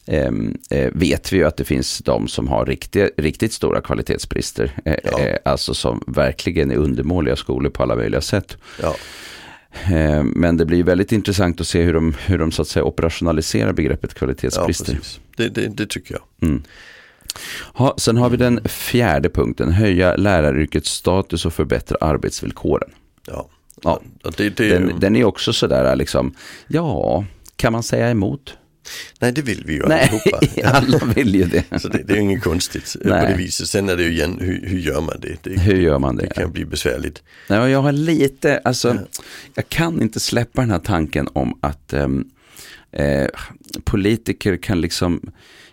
eh, 0.06 0.24
Ehm, 0.24 0.58
eh, 0.70 0.90
vet 0.92 1.32
vi 1.32 1.36
ju 1.36 1.44
att 1.44 1.56
det 1.56 1.64
finns 1.64 1.98
de 1.98 2.28
som 2.28 2.48
har 2.48 2.66
riktigt, 2.66 3.10
riktigt 3.16 3.52
stora 3.52 3.80
kvalitetsbrister. 3.80 4.72
Eh, 4.84 4.94
ja. 5.04 5.20
Eh, 5.20 5.36
alltså 5.44 5.74
som 5.74 6.04
verkligen 6.06 6.70
är 6.70 6.76
undermåliga 6.76 7.36
skolor 7.36 7.70
på 7.70 7.82
alla 7.82 7.96
möjliga 7.96 8.20
sätt. 8.20 8.56
Ja. 8.82 8.96
Ehm, 9.84 10.26
men 10.26 10.56
det 10.56 10.66
blir 10.66 10.84
väldigt 10.84 11.12
intressant 11.12 11.60
att 11.60 11.66
se 11.66 11.82
hur 11.82 11.94
de, 11.94 12.14
hur 12.26 12.38
de 12.38 12.52
så 12.52 12.62
att 12.62 12.68
säga 12.68 12.84
operationaliserar 12.84 13.72
begreppet 13.72 14.14
kvalitetsbrister. 14.14 14.92
Ja, 14.92 15.20
det, 15.36 15.48
det, 15.48 15.68
det, 15.68 15.86
tycker 15.86 16.14
jag. 16.14 16.48
Mm. 16.48 16.62
Ha, 17.72 17.94
sen 17.98 18.16
har 18.16 18.30
vi 18.30 18.36
den 18.36 18.60
fjärde 18.64 19.28
punkten, 19.30 19.72
höja 19.72 20.16
läraryrkets 20.16 20.90
status 20.90 21.46
och 21.46 21.52
förbättra 21.52 21.98
arbetsvillkoren. 22.00 22.90
Ja. 23.26 23.48
Ja. 23.82 24.00
Det, 24.36 24.50
den, 24.50 24.92
den 25.00 25.16
är 25.16 25.24
också 25.24 25.52
sådär 25.52 25.96
liksom, 25.96 26.34
ja, 26.66 27.24
kan 27.56 27.72
man 27.72 27.82
säga 27.82 28.10
emot? 28.10 28.56
Nej 29.18 29.32
det 29.32 29.42
vill 29.42 29.62
vi 29.66 29.72
ju 29.72 29.82
Nej, 29.86 30.08
allihopa. 30.08 30.68
alla 30.78 31.14
vill 31.14 31.34
ju 31.34 31.44
det. 31.44 31.80
Så 31.80 31.88
det, 31.88 32.02
det 32.02 32.12
är 32.12 32.16
inget 32.16 32.42
konstigt 32.42 32.96
Nej. 33.04 33.20
på 33.20 33.26
det 33.26 33.36
viset. 33.36 33.68
Sen 33.68 33.88
är 33.88 33.96
det 33.96 34.02
ju 34.02 34.12
igen, 34.12 34.38
hur, 34.40 34.66
hur 34.66 34.78
gör 34.78 35.00
man 35.00 35.20
det? 35.20 35.36
det? 35.42 35.60
Hur 35.60 35.80
gör 35.80 35.98
man 35.98 36.16
det? 36.16 36.26
Det 36.26 36.34
kan 36.34 36.52
bli 36.52 36.64
besvärligt. 36.64 37.22
Nej, 37.48 37.70
jag 37.70 37.82
har 37.82 37.92
lite, 37.92 38.58
alltså, 38.64 38.88
ja. 38.88 39.20
jag 39.54 39.68
kan 39.68 40.02
inte 40.02 40.20
släppa 40.20 40.60
den 40.60 40.70
här 40.70 40.78
tanken 40.78 41.28
om 41.32 41.58
att 41.60 41.92
um, 41.92 42.30
eh, 42.92 43.28
politiker 43.84 44.56
kan 44.56 44.80
liksom 44.80 45.20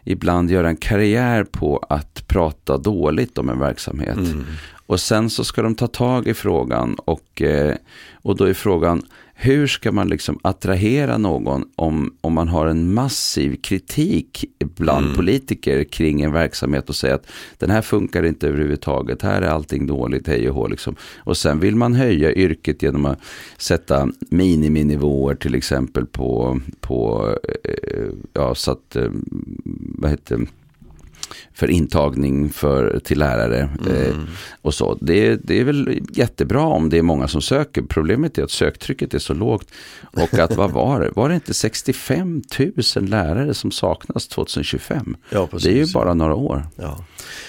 ibland 0.03 0.51
göra 0.51 0.69
en 0.69 0.77
karriär 0.77 1.43
på 1.43 1.85
att 1.89 2.27
prata 2.27 2.77
dåligt 2.77 3.37
om 3.37 3.49
en 3.49 3.59
verksamhet. 3.59 4.17
Mm. 4.17 4.45
Och 4.91 4.99
sen 4.99 5.29
så 5.29 5.43
ska 5.43 5.61
de 5.61 5.75
ta 5.75 5.87
tag 5.87 6.27
i 6.27 6.33
frågan 6.33 6.95
och, 6.95 7.41
eh, 7.41 7.75
och 8.13 8.35
då 8.35 8.43
är 8.43 8.53
frågan, 8.53 9.01
hur 9.33 9.67
ska 9.67 9.91
man 9.91 10.07
liksom 10.07 10.39
attrahera 10.41 11.17
någon 11.17 11.63
om, 11.75 12.13
om 12.21 12.33
man 12.33 12.47
har 12.47 12.67
en 12.67 12.93
massiv 12.93 13.55
kritik 13.61 14.45
bland 14.59 15.05
mm. 15.05 15.17
politiker 15.17 15.83
kring 15.83 16.21
en 16.21 16.33
verksamhet 16.33 16.89
och 16.89 16.95
säga 16.95 17.15
att 17.15 17.27
den 17.57 17.69
här 17.69 17.81
funkar 17.81 18.23
inte 18.23 18.47
överhuvudtaget, 18.47 19.21
här 19.21 19.41
är 19.41 19.47
allting 19.47 19.87
dåligt, 19.87 20.27
hej 20.27 20.49
och 20.49 20.55
hå 20.55 20.67
liksom. 20.67 20.95
Och 21.17 21.37
sen 21.37 21.59
vill 21.59 21.75
man 21.75 21.93
höja 21.93 22.33
yrket 22.33 22.83
genom 22.83 23.05
att 23.05 23.19
sätta 23.57 24.09
miniminivåer 24.29 25.35
till 25.35 25.55
exempel 25.55 26.05
på, 26.05 26.59
på 26.79 27.29
eh, 27.63 28.05
ja 28.33 28.55
så 28.55 28.71
att, 28.71 28.95
eh, 28.95 29.09
vad 29.63 30.11
heter 30.11 30.47
för 31.53 31.71
intagning 31.71 32.49
för, 32.49 32.99
till 33.03 33.19
lärare 33.19 33.69
mm. 33.85 33.95
eh, 33.95 34.15
och 34.61 34.73
så. 34.73 34.97
Det, 35.01 35.35
det 35.35 35.59
är 35.59 35.63
väl 35.63 35.99
jättebra 36.09 36.61
om 36.61 36.89
det 36.89 36.97
är 36.97 37.01
många 37.01 37.27
som 37.27 37.41
söker. 37.41 37.81
Problemet 37.81 38.37
är 38.37 38.43
att 38.43 38.51
söktrycket 38.51 39.13
är 39.13 39.19
så 39.19 39.33
lågt 39.33 39.67
och 40.01 40.33
att 40.33 40.55
vad 40.55 40.71
var 40.71 40.99
det? 40.99 41.09
Var 41.15 41.29
det 41.29 41.35
inte 41.35 41.53
65 41.53 42.41
000 42.59 43.05
lärare 43.05 43.53
som 43.53 43.71
saknas 43.71 44.27
2025? 44.27 45.15
Ja, 45.29 45.49
det 45.63 45.69
är 45.69 45.85
ju 45.85 45.93
bara 45.93 46.13
några 46.13 46.35
år. 46.35 46.65
Ja. 46.75 47.05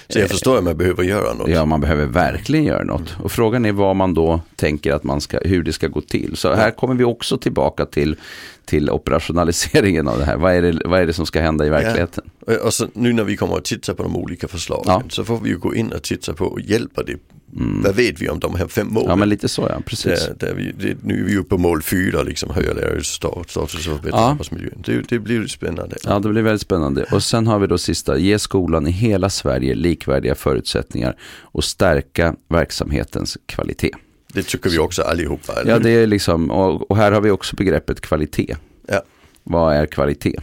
Så 0.08 0.18
jag 0.18 0.30
förstår 0.30 0.58
att 0.58 0.64
man 0.64 0.76
behöver 0.76 1.02
göra 1.02 1.34
något. 1.34 1.48
Ja, 1.48 1.64
man 1.64 1.80
behöver 1.80 2.06
verkligen 2.06 2.64
göra 2.64 2.84
något. 2.84 3.16
Och 3.22 3.32
frågan 3.32 3.64
är 3.64 3.72
vad 3.72 3.96
man 3.96 4.14
då 4.14 4.40
tänker 4.56 4.92
att 4.92 5.04
man 5.04 5.20
ska, 5.20 5.38
hur 5.38 5.62
det 5.62 5.72
ska 5.72 5.88
gå 5.88 6.00
till. 6.00 6.36
Så 6.36 6.54
här 6.54 6.70
kommer 6.70 6.94
vi 6.94 7.04
också 7.04 7.38
tillbaka 7.38 7.86
till 7.86 8.16
till 8.64 8.90
operationaliseringen 8.90 10.08
av 10.08 10.18
det 10.18 10.24
här. 10.24 10.36
Vad 10.36 10.54
är 10.54 10.62
det, 10.62 10.82
vad 10.84 11.00
är 11.00 11.06
det 11.06 11.12
som 11.12 11.26
ska 11.26 11.40
hända 11.40 11.66
i 11.66 11.68
verkligheten? 11.68 12.24
Ja. 12.46 12.58
Och 12.64 12.74
så 12.74 12.86
nu 12.92 13.12
när 13.12 13.24
vi 13.24 13.36
kommer 13.36 13.56
att 13.56 13.64
titta 13.72 13.94
på 13.94 14.02
de 14.02 14.16
olika 14.16 14.48
förslagen 14.48 14.84
ja. 14.86 15.02
så 15.08 15.24
får 15.24 15.40
vi 15.40 15.48
ju 15.48 15.58
gå 15.58 15.74
in 15.74 15.92
och 15.92 16.02
titta 16.02 16.32
på 16.34 16.44
och 16.44 16.60
hjälpa 16.60 17.02
det. 17.02 17.16
Mm. 17.56 17.82
Vad 17.82 17.94
vet 17.94 18.22
vi 18.22 18.28
om 18.28 18.40
de 18.40 18.54
här 18.54 18.66
fem 18.66 18.88
målen? 18.90 19.10
Ja 19.10 19.16
men 19.16 19.28
lite 19.28 19.48
så 19.48 19.62
ja, 19.62 19.80
precis. 19.86 20.26
Där, 20.26 20.34
där 20.38 20.54
vi, 20.54 20.72
det, 20.72 20.96
nu 21.02 21.20
är 21.20 21.24
vi 21.24 21.36
uppe 21.36 21.48
på 21.48 21.58
mål 21.58 21.82
fyra, 21.82 22.22
liksom 22.22 22.50
höja 22.50 22.72
lärares 22.72 23.06
status 23.06 23.56
och 23.56 23.70
förbättra 23.70 24.18
arbetsmiljön. 24.18 24.82
Det, 24.84 25.08
det 25.08 25.18
blir 25.18 25.46
spännande. 25.46 25.96
Ja 26.04 26.18
det 26.18 26.28
blir 26.28 26.42
väldigt 26.42 26.62
spännande. 26.62 27.04
Och 27.12 27.22
sen 27.22 27.46
har 27.46 27.58
vi 27.58 27.66
då 27.66 27.78
sista, 27.78 28.18
ge 28.18 28.38
skolan 28.38 28.86
i 28.86 28.90
hela 28.90 29.30
Sverige 29.30 29.74
likvärdiga 29.74 30.34
förutsättningar 30.34 31.16
och 31.40 31.64
stärka 31.64 32.34
verksamhetens 32.48 33.38
kvalitet. 33.46 33.92
Det 34.32 34.42
tycker 34.42 34.70
vi 34.70 34.78
också 34.78 35.02
allihopa. 35.02 35.52
Eller? 35.52 35.72
Ja, 35.72 35.78
det 35.78 35.90
är 35.90 36.06
liksom, 36.06 36.50
och, 36.50 36.90
och, 36.90 36.96
här 36.96 37.12
har 37.12 37.20
vi 37.20 37.30
också 37.30 37.56
begreppet 37.56 38.00
kvalitet. 38.00 38.56
Ja. 38.88 39.02
Vad 39.44 39.74
är 39.74 39.86
kvalitet? 39.86 40.40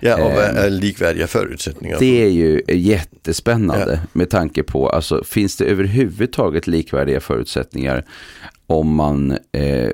Ja, 0.00 0.24
och 0.24 0.32
vad 0.32 0.44
är 0.44 0.70
likvärdiga 0.70 1.26
förutsättningar? 1.26 1.98
Det 1.98 2.22
är 2.22 2.28
ju 2.28 2.62
jättespännande 2.68 4.00
ja. 4.02 4.08
med 4.12 4.30
tanke 4.30 4.62
på, 4.62 4.88
alltså 4.88 5.24
finns 5.24 5.56
det 5.56 5.64
överhuvudtaget 5.64 6.66
likvärdiga 6.66 7.20
förutsättningar 7.20 8.04
om 8.66 8.94
man 8.94 9.38
eh, 9.52 9.90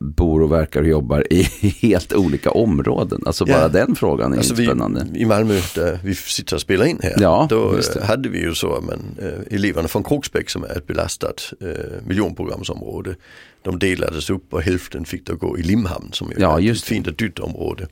bor 0.00 0.42
och 0.42 0.52
verkar 0.52 0.80
och 0.80 0.88
jobbar 0.88 1.32
i 1.32 1.42
helt 1.82 2.12
olika 2.12 2.50
områden. 2.50 3.22
Alltså 3.26 3.46
bara 3.46 3.68
den 3.68 3.94
frågan 3.94 4.32
är 4.32 4.36
alltså 4.36 4.56
spännande. 4.56 5.06
Vi, 5.12 5.20
I 5.20 5.24
Malmö 5.24 5.60
där 5.74 5.98
vi 6.04 6.14
sitter 6.14 6.56
och 6.56 6.60
spelar 6.60 6.84
in 6.84 6.98
här, 7.02 7.14
ja, 7.18 7.46
då 7.50 7.80
hade 8.02 8.28
vi 8.28 8.38
ju 8.38 8.54
så 8.54 8.74
att 8.74 8.84
äh, 8.90 9.28
eleverna 9.50 9.88
från 9.88 10.04
Kroksbäck 10.04 10.50
som 10.50 10.64
är 10.64 10.76
ett 10.76 10.86
belastat 10.86 11.52
äh, 11.60 11.68
miljonprogramsområde, 12.06 13.14
de 13.62 13.78
delades 13.78 14.30
upp 14.30 14.54
och 14.54 14.62
hälften 14.62 15.04
fick 15.04 15.26
då 15.26 15.36
gå 15.36 15.58
i 15.58 15.62
Limhamn 15.62 16.08
som 16.12 16.30
ju 16.30 16.36
ja, 16.38 16.60
är 16.60 16.70
ett 16.70 16.82
fint 16.82 17.06
och 17.06 17.14
dyrt 17.14 17.38
område. 17.38 17.86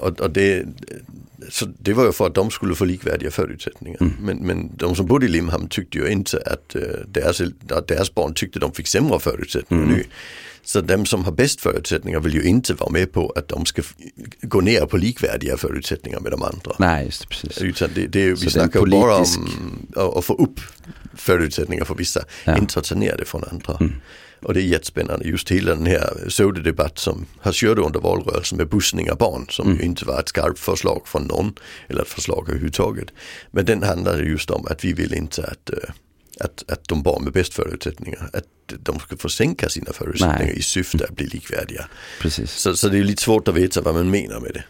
Och, 0.00 0.20
och 0.20 0.30
det, 0.30 0.64
så 1.50 1.66
det 1.78 1.92
var 1.92 2.04
ju 2.04 2.12
för 2.12 2.26
att 2.26 2.34
de 2.34 2.50
skulle 2.50 2.74
få 2.74 2.84
likvärdiga 2.84 3.30
förutsättningar. 3.30 3.98
Mm. 4.00 4.12
Men, 4.20 4.38
men 4.38 4.76
de 4.76 4.94
som 4.94 5.06
bodde 5.06 5.26
i 5.26 5.28
Limhamn 5.28 5.68
tyckte 5.68 5.98
ju 5.98 6.08
inte 6.08 6.42
att, 6.46 6.76
deras, 7.06 7.40
att 7.70 7.88
deras 7.88 8.14
barn 8.14 8.34
tyckte 8.34 8.58
de 8.58 8.72
fick 8.72 8.86
sämre 8.86 9.20
förutsättningar 9.20 9.84
mm. 9.84 9.96
nu. 9.96 10.04
Så 10.64 10.80
de 10.80 11.06
som 11.06 11.24
har 11.24 11.32
bäst 11.32 11.60
förutsättningar 11.60 12.20
vill 12.20 12.34
ju 12.34 12.42
inte 12.42 12.74
vara 12.74 12.90
med 12.90 13.12
på 13.12 13.32
att 13.36 13.48
de 13.48 13.66
ska 13.66 13.82
gå 14.42 14.60
ner 14.60 14.86
på 14.86 14.96
likvärdiga 14.96 15.56
förutsättningar 15.56 16.20
med 16.20 16.32
de 16.32 16.42
andra. 16.42 16.72
Nej, 16.78 17.04
just 17.04 17.20
det, 17.20 17.28
precis. 17.28 17.58
Utan 17.62 17.90
det, 17.94 18.06
det, 18.06 18.30
vi 18.30 18.36
Så 18.36 18.50
snackar 18.50 18.80
ju 18.80 18.86
bara 18.86 19.18
politisk- 19.18 19.38
om 19.96 20.18
att 20.18 20.24
få 20.24 20.34
upp 20.34 20.60
förutsättningar 21.14 21.84
för 21.84 21.94
vissa, 21.94 22.24
Ja. 22.44 22.56
inte 22.56 22.78
att 22.78 22.84
ta 22.84 22.94
ner 22.94 23.16
det 23.18 23.24
från 23.24 23.44
andra. 23.50 23.76
Mm. 23.80 23.92
Och 24.42 24.54
det 24.54 24.60
är 24.60 24.64
jättespännande, 24.64 25.28
just 25.28 25.50
hela 25.50 25.74
den 25.74 25.86
här 25.86 26.24
pseudodebatt 26.28 26.98
som 26.98 27.26
har 27.40 27.52
kört 27.52 27.78
under 27.78 28.00
valrörelsen 28.00 28.58
med 28.58 28.68
bussning 28.68 29.10
av 29.10 29.18
barn 29.18 29.46
som 29.50 29.66
Mm. 29.66 29.78
ju 29.78 29.84
inte 29.84 30.04
var 30.04 30.20
ett 30.20 30.28
skarpt 30.28 30.58
förslag 30.58 31.02
från 31.08 31.22
någon 31.22 31.54
eller 31.88 32.02
ett 32.02 32.08
förslag 32.08 32.48
överhuvudtaget. 32.48 33.08
Men 33.50 33.64
den 33.64 33.82
handlade 33.82 34.22
just 34.22 34.50
om 34.50 34.66
att 34.70 34.84
vi 34.84 34.92
vill 34.92 35.14
inte 35.14 35.42
att, 35.44 35.70
eh, 35.70 35.78
att, 36.40 36.64
att 36.70 36.88
de 36.88 37.02
barn 37.02 37.24
med 37.24 37.32
bäst 37.32 37.54
förutsättningar, 37.54 38.30
att 38.32 38.44
de 38.78 38.98
ska 39.00 39.16
få 39.16 39.28
sänka 39.28 39.68
sina 39.68 39.92
förutsättningar 39.92 40.44
Nej. 40.52 40.58
i 40.58 40.62
syfte 40.62 41.04
att 41.04 41.16
bli 41.16 41.26
likvärdiga. 41.26 41.88
precis. 42.20 42.50
Så, 42.52 42.76
så 42.76 42.88
det 42.88 42.98
är 42.98 43.04
lite 43.04 43.22
svårt 43.22 43.48
att 43.48 43.54
veta 43.54 43.80
vad 43.82 43.94
man 43.94 44.10
menar 44.10 44.40
med 44.40 44.50
det. 44.54 44.64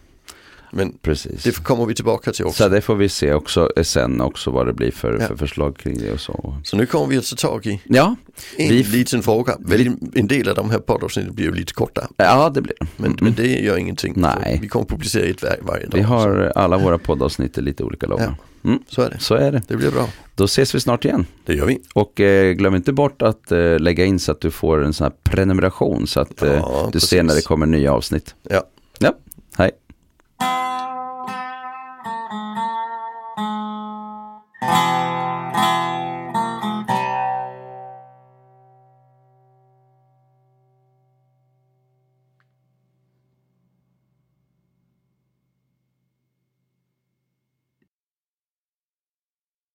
Men 0.77 0.93
precis. 1.03 1.43
det 1.45 1.65
kommer 1.65 1.87
vi 1.87 1.95
tillbaka 1.95 2.33
till 2.33 2.45
också. 2.45 2.63
Så 2.63 2.69
det 2.69 2.81
får 2.81 2.95
vi 2.97 3.09
se 3.09 3.33
också 3.33 3.71
eh, 3.77 3.83
sen 3.83 4.21
också 4.21 4.51
vad 4.51 4.67
det 4.67 4.73
blir 4.73 4.91
för, 4.91 5.19
Ja. 5.21 5.27
för 5.27 5.37
förslag 5.37 5.77
kring 5.79 5.99
det 5.99 6.13
och 6.13 6.21
så. 6.21 6.55
Så 6.65 6.77
nu 6.77 6.87
kommer 6.87 7.07
vi 7.07 7.17
att 7.19 7.27
ta 7.27 7.37
tag 7.49 7.67
i 7.67 7.81
Ja, 7.85 8.17
en 8.57 8.69
Vi- 8.69 8.83
liten 8.83 9.23
fråga. 9.23 9.57
Väldigt, 9.61 10.17
en 10.17 10.27
del 10.27 10.49
av 10.49 10.55
de 10.55 10.71
här 10.71 10.79
poddavsnitten 10.79 11.35
blir 11.35 11.45
ju 11.47 11.55
lite 11.55 11.73
korta. 11.73 12.09
ja 12.17 12.51
det 12.55 12.63
blir. 12.63 12.77
Men, 12.97 13.07
Mm. 13.11 13.17
men 13.21 13.35
det 13.35 13.47
gör 13.61 13.77
ingenting. 13.77 14.13
Nej. 14.17 14.59
Vi 14.63 14.69
kommer 14.69 14.87
publicera 14.87 15.27
ett 15.27 15.43
var, 15.43 15.57
varje 15.63 15.87
dag. 15.87 15.97
Vi 15.99 16.03
har 16.03 16.53
alla 16.57 16.79
våra 16.79 16.99
poddavsnitt 16.99 17.59
är 17.59 17.63
lite 17.63 17.85
olika 17.85 18.07
långa. 18.07 18.37
Mm, 18.65 18.79
Så, 18.89 18.95
så 18.95 19.03
är 19.03 19.11
det. 19.11 19.19
så 19.19 19.35
är 19.35 19.53
det. 19.53 19.63
Det 19.69 19.77
blir 19.77 19.91
bra. 19.91 20.09
Då 20.35 20.45
ses 20.45 20.75
vi 20.75 20.81
snart 20.81 21.05
igen. 21.05 21.27
Det 21.45 21.55
gör 21.55 21.67
vi. 21.67 21.79
Och 21.95 22.21
eh, 22.21 22.53
glöm 22.53 22.75
inte 22.75 22.93
bort 22.93 23.23
att 23.23 23.53
eh, 23.53 23.79
lägga 23.79 24.05
in 24.05 24.19
så 24.19 24.33
att 24.33 24.41
du 24.41 24.51
får 24.51 24.85
en 24.85 24.93
sån 24.93 25.05
här 25.05 25.13
prenumeration 25.25 26.07
så 26.07 26.21
att 26.21 26.43
eh, 26.43 26.53
Ja, 26.53 26.83
du 26.87 26.93
precis. 26.93 27.11
ser 27.11 27.23
när 27.23 27.35
det 27.35 27.43
kommer 27.43 27.67
nya 27.67 27.93
avsnitt. 27.93 28.35
Ja. 28.51 28.65
Ja, 28.99 29.13
Música 30.41 30.86